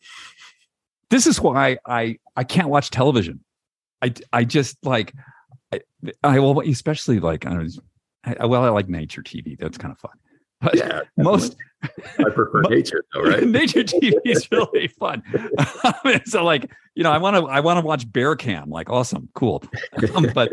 [1.10, 3.40] This is why I I can't watch television.
[4.02, 5.12] I I just like
[5.72, 5.80] I,
[6.22, 7.82] I well especially like I don't know,
[8.38, 9.58] I, well I like nature TV.
[9.58, 10.12] That's kind of fun.
[10.60, 11.00] But Yeah.
[11.16, 13.42] most I prefer nature though, right?
[13.46, 15.22] nature TV is really fun.
[16.24, 19.28] so like, you know, I want to I want to watch Bear Cam, like awesome,
[19.34, 19.62] cool.
[20.14, 20.50] Um, but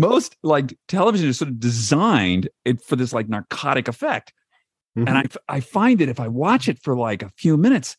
[0.00, 4.32] most like television is sort of designed it for this like narcotic effect.
[4.96, 5.08] Mhm.
[5.08, 7.96] And I I find that if I watch it for like a few minutes,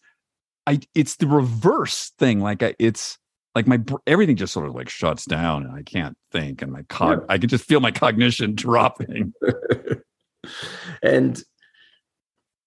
[0.67, 2.39] I it's the reverse thing.
[2.39, 3.17] Like I, it's
[3.55, 6.83] like my everything just sort of like shuts down and I can't think and my
[6.83, 7.25] cog Yeah.
[7.29, 9.33] I can just feel my cognition dropping.
[11.03, 11.41] and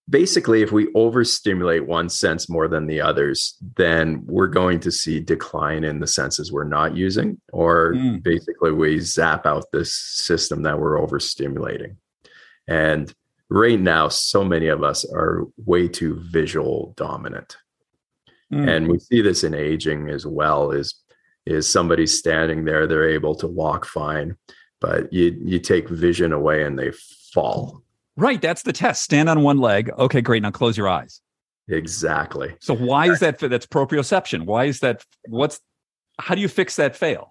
[0.08, 5.20] basically, if we overstimulate one sense more than the others, then we're going to see
[5.20, 8.22] decline in the senses we're not using, or Mm.
[8.22, 11.96] basically we zap out this system that we're overstimulating.
[12.68, 13.12] And
[13.48, 17.56] right now, so many of us are way too visual dominant.
[18.52, 18.68] Mm.
[18.68, 20.96] and we see this in aging as well is
[21.46, 24.36] is somebody standing there they're able to walk fine
[24.82, 26.92] but you you take vision away and they
[27.32, 27.82] fall
[28.16, 29.02] Right, that's the test.
[29.02, 29.90] Stand on one leg.
[29.98, 30.42] Okay, great.
[30.42, 31.20] Now close your eyes.
[31.68, 33.38] exactly So why is that?
[33.38, 34.44] That's proprioception.
[34.46, 35.04] Why is that?
[35.28, 35.60] What's?
[36.20, 37.28] How do you fix that fail?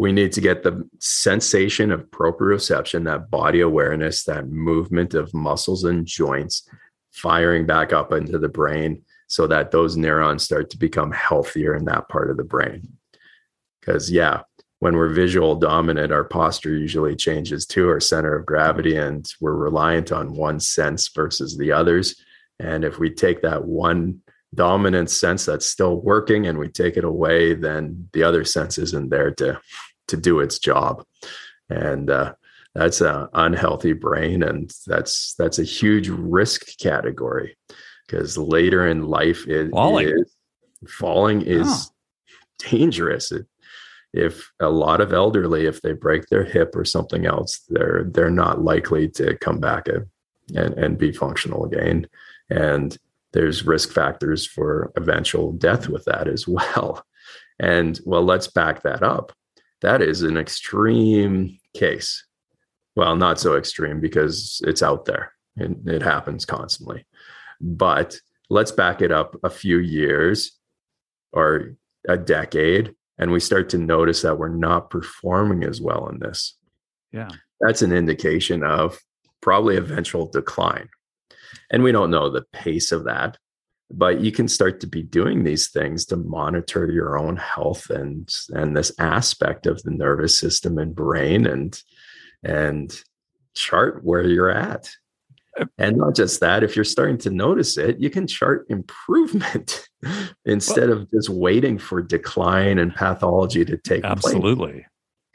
[0.00, 5.84] we need to get the sensation of proprioception that body awareness that movement of muscles
[5.84, 6.66] and joints
[7.12, 11.84] firing back up into the brain so that those neurons start to become healthier in
[11.84, 12.82] that part of the brain
[13.78, 14.40] because yeah
[14.80, 19.54] when we're visual dominant our posture usually changes to our center of gravity and we're
[19.54, 22.16] reliant on one sense versus the others
[22.58, 24.20] and if we take that one
[24.54, 29.08] dominant sense that's still working and we take it away then the other sense isn't
[29.10, 29.58] there to
[30.08, 31.04] to do its job
[31.68, 32.32] and uh,
[32.74, 37.56] that's an unhealthy brain and that's that's a huge risk category
[38.06, 40.08] because later in life it Falling.
[40.08, 40.34] is
[40.88, 42.68] falling is Oh.
[42.70, 43.46] dangerous It-
[44.12, 48.30] if a lot of elderly if they break their hip or something else they're they're
[48.30, 49.86] not likely to come back
[50.54, 52.06] and, and be functional again.
[52.48, 52.96] And
[53.32, 57.04] there's risk factors for eventual death with that as well.
[57.58, 59.32] And well let's back that up.
[59.82, 62.24] That is an extreme case.
[62.96, 65.32] Well not so extreme because it's out there.
[65.56, 67.06] And it happens constantly.
[67.60, 70.52] But let's back it up a few years
[71.32, 71.76] or
[72.08, 76.56] a decade and we start to notice that we're not performing as well in this
[77.12, 77.28] Yeah.
[77.60, 78.98] that's an indication of
[79.40, 80.88] probably eventual decline.
[81.70, 83.36] And we don't know the pace of that,
[83.90, 88.28] but you can start to be doing these things to monitor your own health and
[88.50, 91.80] and this aspect of the nervous system and brain and
[92.42, 93.02] and
[93.54, 94.90] chart where you're at.
[95.58, 99.88] Uh, and not just that, if you're starting to notice it, you can chart improvement
[100.44, 104.40] instead well, of just waiting for decline and pathology to take absolutely.
[104.40, 104.44] place.
[104.44, 104.86] Absolutely.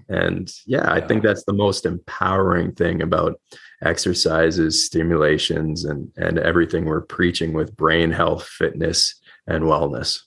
[0.07, 3.39] And yeah, I think that's the most empowering thing about
[3.83, 10.21] exercises, stimulations, and and everything we're preaching with brain health, fitness, and wellness.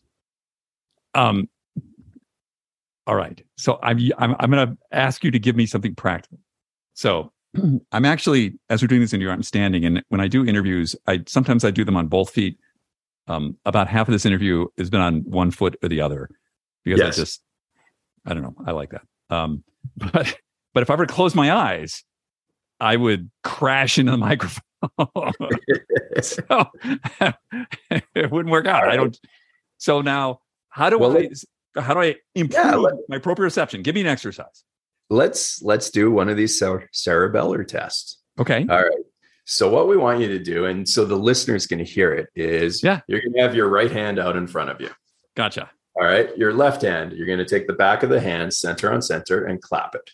[1.15, 1.49] Um.
[3.07, 3.41] All right.
[3.57, 6.41] So I'm I'm I'm going to ask you to give me something practical.
[6.95, 7.33] So
[7.93, 11.23] I'm actually, as we're doing this interview, I'm standing, and when I do interviews, I
[11.27, 12.59] sometimes I do them on both feet.
[13.29, 16.31] Um, about half of this interview has been on one foot or the other
[16.85, 17.19] because yes.
[17.19, 17.43] I just,
[18.27, 19.03] I don't know, I like that.
[19.31, 19.65] Um,
[19.97, 20.35] but
[20.75, 22.05] but if I were to close my eyes,
[22.81, 24.63] I would crash into the microphone.
[26.23, 26.71] so
[28.15, 28.85] it wouldn't work out.
[28.85, 28.93] Right.
[28.93, 29.19] I don't.
[29.79, 31.29] So now, how do well, I?
[31.81, 33.83] How do I improve yeah, let, my proprioception?
[33.83, 34.65] Give me an exercise.
[35.11, 38.19] Let's let's do one of these cerebellar tests.
[38.39, 38.67] Okay.
[38.69, 39.05] All right.
[39.51, 42.29] So what we want you to do, and so the listeners going to hear it,
[42.35, 44.91] is yeah, you're going to have your right hand out in front of you.
[45.37, 45.71] Gotcha.
[45.97, 46.37] All right.
[46.37, 49.47] Your left hand, you're going to take the back of the hand, center on center,
[49.47, 50.11] and clap it.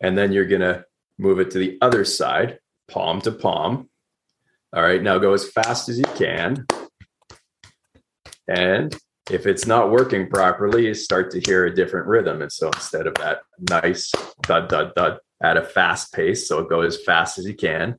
[0.00, 0.84] And then you're going to
[1.18, 2.58] move it to the other side,
[2.90, 3.88] palm to palm.
[4.74, 5.00] All right.
[5.00, 6.66] Now go as fast as you can.
[8.48, 8.92] And
[9.30, 12.42] if it's not working properly, you start to hear a different rhythm.
[12.42, 14.10] And so instead of that nice
[14.42, 17.96] dud, dud, dud at a fast pace, so go as fast as you can.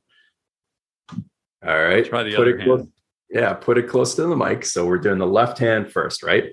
[1.64, 2.04] All right.
[2.04, 2.92] Try the Put other hand.
[3.30, 4.64] Yeah, put it close to the mic.
[4.64, 6.52] So we're doing the left hand first, right?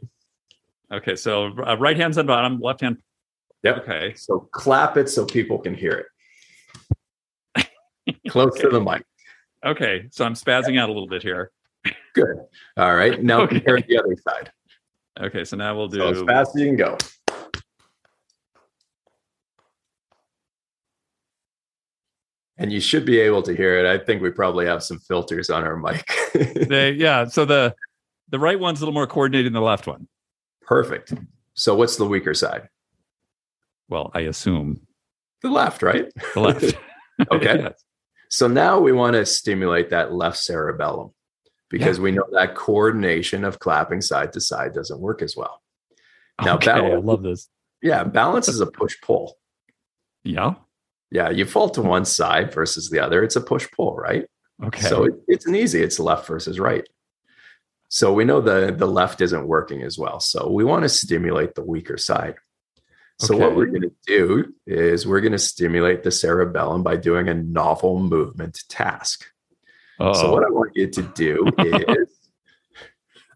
[0.92, 2.98] Okay, so uh, right hand's on bottom, left hand.
[3.64, 3.78] Yep.
[3.80, 4.14] Okay.
[4.16, 6.08] So clap it so people can hear
[7.56, 7.68] it.
[8.30, 8.64] close okay.
[8.64, 9.04] to the mic.
[9.66, 11.52] Okay, so I'm spazzing out a little bit here.
[12.14, 12.38] Good.
[12.78, 13.22] All right.
[13.22, 13.56] Now okay.
[13.56, 14.52] compare the other side.
[15.20, 16.98] Okay, so now we'll do so as fast as you can go.
[22.62, 23.88] And you should be able to hear it.
[23.88, 26.06] I think we probably have some filters on our mic.
[26.70, 27.26] they, yeah.
[27.26, 27.76] So the
[28.30, 30.08] the right one's a little more coordinated than the left one.
[30.62, 31.14] Perfect.
[31.56, 32.70] So what's the weaker side?
[33.90, 34.82] Well, I assume
[35.42, 36.06] the left, right?
[36.36, 36.64] The left.
[37.32, 37.60] okay.
[37.60, 37.84] yes.
[38.30, 41.12] So now we want to stimulate that left cerebellum
[41.70, 42.04] because yeah.
[42.04, 45.62] we know that coordination of clapping side to side doesn't work as well.
[46.42, 47.50] Now, okay, balance, I love this.
[47.82, 49.38] Yeah, balance is a push pull.
[50.24, 50.54] Yeah.
[51.12, 53.24] Yeah, you fall to one side versus the other.
[53.24, 54.26] It's a push pull, right?
[54.64, 54.88] Okay.
[54.88, 55.82] So it, it's an easy.
[55.82, 56.88] It's left versus right.
[57.90, 60.20] So we know the the left isn't working as well.
[60.20, 62.36] So we want to stimulate the weaker side.
[63.20, 63.44] So okay.
[63.44, 67.36] what we're going to do is we're going to stimulate the cerebellum by doing a
[67.36, 69.26] novel movement task.
[70.00, 70.14] Uh-oh.
[70.14, 72.30] So what I want you to do is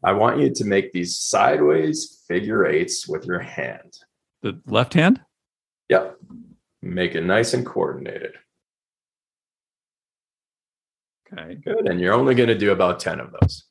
[0.03, 3.97] I want you to make these sideways figure eights with your hand.
[4.41, 5.21] The left hand?
[5.89, 6.17] Yep.
[6.86, 8.34] Make it nice and coordinated.
[11.34, 11.56] Okay.
[11.56, 11.88] Good.
[11.88, 13.64] And you're only going to do about 10 of those.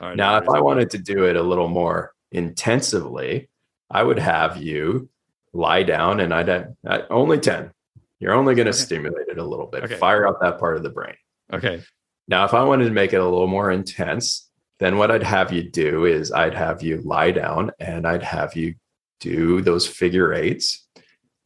[0.00, 3.48] now, if I wanted to do it a little more intensively,
[3.90, 5.08] I would have you
[5.52, 7.72] lie down and I'd have, uh, only 10.
[8.20, 8.78] You're only going to okay.
[8.78, 9.96] stimulate it a little bit, okay.
[9.96, 11.16] fire out that part of the brain.
[11.52, 11.82] Okay.
[12.28, 14.48] Now, if I wanted to make it a little more intense,
[14.78, 18.56] then what I'd have you do is I'd have you lie down and I'd have
[18.56, 18.76] you
[19.18, 20.86] do those figure eights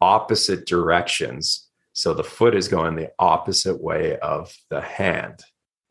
[0.00, 1.68] opposite directions.
[1.92, 5.40] So the foot is going the opposite way of the hand.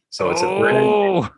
[0.10, 0.56] So it's oh.
[0.56, 1.30] a brand oh.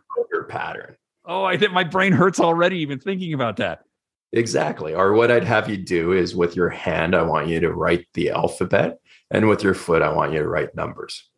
[0.48, 0.96] pattern.
[1.24, 3.84] Oh, I think my brain hurts already even thinking about that.
[4.32, 4.94] Exactly.
[4.94, 8.06] Or what I'd have you do is with your hand, I want you to write
[8.14, 8.98] the alphabet.
[9.30, 11.28] And with your foot, I want you to write numbers.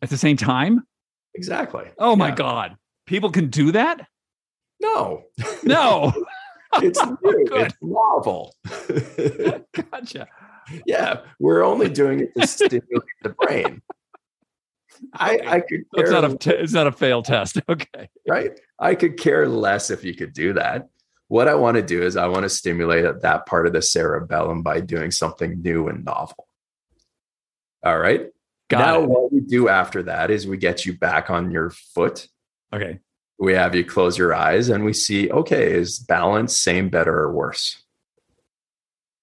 [0.00, 0.86] At the same time?
[1.34, 1.84] Exactly.
[1.98, 2.16] Oh yeah.
[2.16, 2.76] my God.
[3.06, 4.06] People can do that?
[4.80, 5.24] No.
[5.62, 6.12] No.
[6.74, 7.46] it's oh, new.
[7.52, 8.54] Oh, it's novel.
[9.90, 10.28] gotcha
[10.86, 13.82] yeah, we're only doing it to stimulate the brain.
[15.14, 15.84] I, I could.
[15.94, 16.36] It's not a.
[16.36, 17.58] T- it's not a fail test.
[17.68, 18.08] Okay.
[18.28, 18.58] Right.
[18.78, 20.88] I could care less if you could do that.
[21.28, 24.62] What I want to do is I want to stimulate that part of the cerebellum
[24.62, 26.46] by doing something new and novel.
[27.84, 28.28] All right.
[28.68, 29.08] Got now, it.
[29.08, 32.28] what we do after that is we get you back on your foot.
[32.72, 33.00] Okay.
[33.38, 37.32] We have you close your eyes and we see, okay, is balance same, better, or
[37.32, 37.82] worse?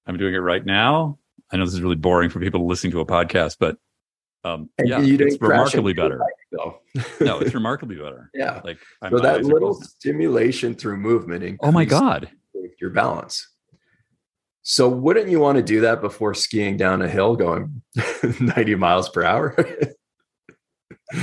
[0.06, 1.19] I'm doing it right now.
[1.52, 3.78] I know this is really boring for people listening to a podcast, but
[4.44, 6.22] um, yeah, it's remarkably better.
[7.20, 8.30] no, it's remarkably better.
[8.36, 11.58] Yeah, like I'm, so that little stimulation through movement.
[11.62, 12.30] Oh my god,
[12.80, 13.48] your balance.
[14.62, 17.82] So wouldn't you want to do that before skiing down a hill going
[18.40, 19.56] 90 miles per hour?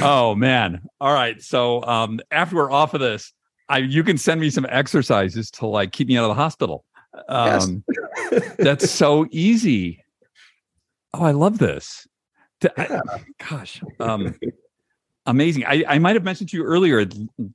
[0.00, 0.82] oh man.
[1.00, 1.40] All right.
[1.40, 3.32] So um after we're off of this,
[3.68, 6.84] I you can send me some exercises to like keep me out of the hospital.
[7.28, 7.84] Um
[8.32, 8.56] yes.
[8.58, 10.02] that's so easy.
[11.18, 12.06] Oh, I love this.
[12.62, 12.70] Yeah.
[12.76, 13.82] I, gosh.
[14.00, 14.34] Um
[15.26, 15.64] amazing.
[15.66, 17.08] I, I might have mentioned to you earlier a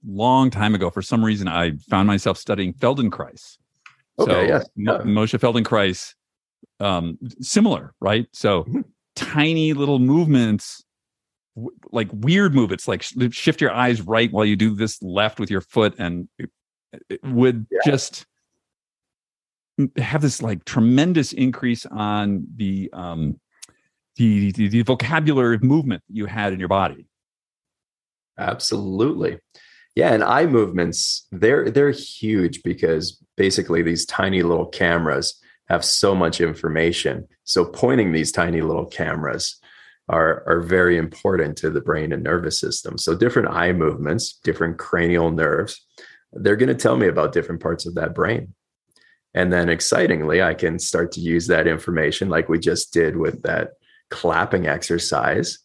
[0.06, 0.90] long time ago.
[0.90, 3.58] For some reason, I found myself studying Feldenkrais.
[4.20, 4.70] Okay, so, yes.
[4.76, 4.98] Yeah.
[5.00, 6.14] Moshe Feldenkrais,
[6.80, 8.28] um, similar, right?
[8.34, 8.82] So mm-hmm.
[9.16, 10.84] tiny little movements,
[11.56, 15.40] w- like weird movements, like sh- shift your eyes right while you do this left
[15.40, 16.50] with your foot, and it,
[17.10, 17.80] it would yeah.
[17.86, 18.26] just
[19.98, 23.40] have this like tremendous increase on the um
[24.16, 27.08] the, the, the vocabulary of movement you had in your body
[28.38, 29.40] Absolutely.
[29.96, 36.16] Yeah, and eye movements, they're they're huge because basically these tiny little cameras have so
[36.16, 37.28] much information.
[37.44, 39.60] So pointing these tiny little cameras
[40.08, 42.98] are are very important to the brain and nervous system.
[42.98, 45.86] So different eye movements, different cranial nerves,
[46.32, 48.54] they're going to tell me about different parts of that brain.
[49.34, 53.44] And then excitingly, I can start to use that information like we just did with
[53.44, 53.72] that
[54.12, 55.60] clapping exercise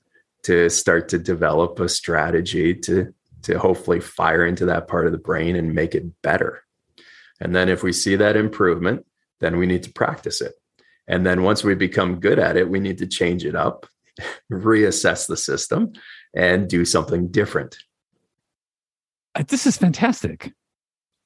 [0.44, 5.18] to start to develop a strategy to to hopefully fire into that part of the
[5.18, 6.64] brain and make it better.
[7.40, 9.06] And then if we see that improvement,
[9.40, 10.54] then we need to practice it.
[11.06, 13.86] And then once we become good at it, we need to change it up,
[14.52, 15.92] reassess the system,
[16.34, 17.76] and do something different.
[19.46, 20.52] This is fantastic.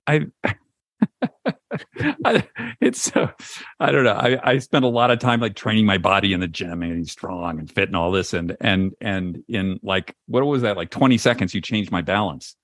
[0.07, 0.27] I
[2.25, 2.49] I,
[2.81, 3.31] it's so
[3.79, 4.15] I don't know.
[4.15, 7.09] I, I spent a lot of time like training my body in the gym and
[7.09, 10.91] strong and fit and all this and and and in like what was that like
[10.91, 12.57] 20 seconds you changed my balance.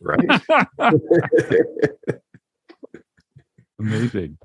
[0.00, 0.40] Right.
[3.78, 4.38] Amazing.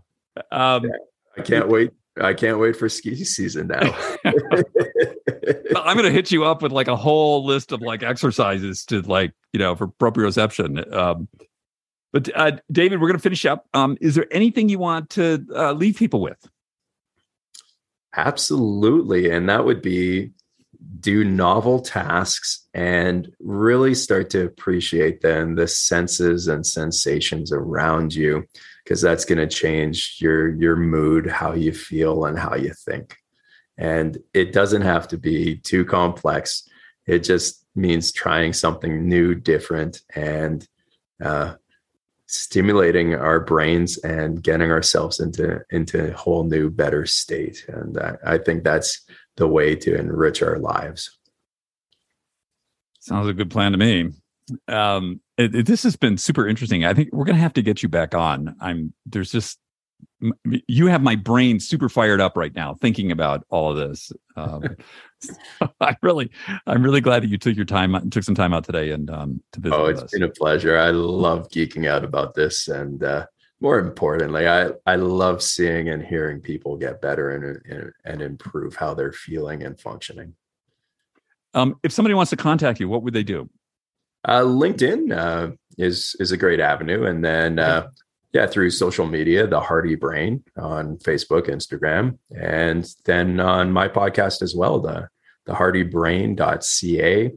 [0.51, 0.91] Um,
[1.37, 1.91] I can't wait.
[2.19, 3.97] I can't wait for ski season now.
[4.25, 9.01] I'm going to hit you up with like a whole list of like exercises to
[9.01, 10.91] like, you know, for proprioception.
[10.93, 11.29] Um,
[12.11, 13.67] but uh, David, we're going to finish up.
[13.73, 16.49] Um, is there anything you want to uh, leave people with?
[18.15, 19.31] Absolutely.
[19.31, 20.31] And that would be
[20.99, 28.45] do novel tasks and really start to appreciate then the senses and sensations around you
[28.83, 33.17] because that's going to change your your mood how you feel and how you think
[33.77, 36.67] and it doesn't have to be too complex
[37.07, 40.67] it just means trying something new different and
[41.23, 41.53] uh,
[42.31, 47.65] stimulating our brains and getting ourselves into into a whole new better state.
[47.67, 49.01] And I, I think that's
[49.35, 51.17] the way to enrich our lives.
[52.99, 54.11] Sounds a good plan to me.
[54.67, 56.85] Um it, it, this has been super interesting.
[56.85, 58.55] I think we're gonna have to get you back on.
[58.61, 59.59] I'm there's just
[60.67, 64.11] you have my brain super fired up right now thinking about all of this.
[64.35, 64.63] Um,
[65.81, 66.31] I really,
[66.67, 69.41] I'm really glad that you took your time, took some time out today, and um,
[69.53, 69.75] to visit.
[69.75, 70.11] Oh, it's us.
[70.11, 70.77] been a pleasure.
[70.77, 73.25] I love geeking out about this, and uh,
[73.59, 78.75] more importantly, I I love seeing and hearing people get better and and, and improve
[78.75, 80.35] how they're feeling and functioning.
[81.53, 83.49] Um, if somebody wants to contact you, what would they do?
[84.23, 87.89] Uh, LinkedIn uh, is is a great avenue, and then uh,
[88.33, 94.41] yeah, through social media, the Hardy Brain on Facebook, Instagram, and then on my podcast
[94.41, 95.09] as well, the
[95.45, 97.31] the hardybrain.ca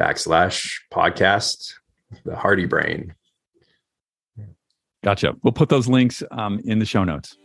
[0.00, 1.74] backslash podcast,
[2.24, 3.14] the Hardy Brain.
[5.04, 5.34] Gotcha.
[5.42, 7.36] We'll put those links um, in the show notes.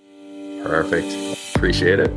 [0.63, 1.11] Perfect.
[1.55, 2.11] Appreciate it.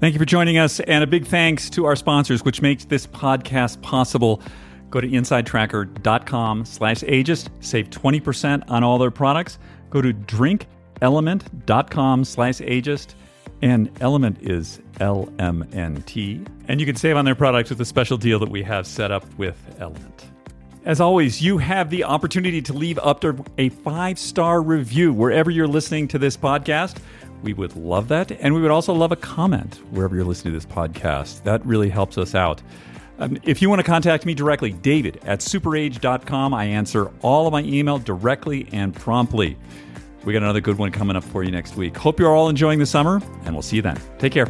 [0.00, 3.04] Thank you for joining us, and a big thanks to our sponsors, which makes this
[3.06, 4.40] podcast possible.
[4.90, 7.48] Go to insidetracker.com slash ageist.
[7.60, 9.58] Save 20% on all their products.
[9.90, 13.14] Go to drinkelement.com slash ageist.
[13.60, 16.44] And Element is L-M-N-T.
[16.66, 19.10] And you can save on their products with a special deal that we have set
[19.10, 20.26] up with Element.
[20.84, 25.50] As always, you have the opportunity to leave up to a five star review wherever
[25.50, 26.96] you're listening to this podcast.
[27.42, 28.32] We would love that.
[28.32, 31.42] And we would also love a comment wherever you're listening to this podcast.
[31.44, 32.62] That really helps us out.
[33.18, 36.54] Um, if you want to contact me directly, david at superage.com.
[36.54, 39.56] I answer all of my email directly and promptly.
[40.24, 41.96] We got another good one coming up for you next week.
[41.96, 43.98] Hope you're all enjoying the summer, and we'll see you then.
[44.18, 44.48] Take care.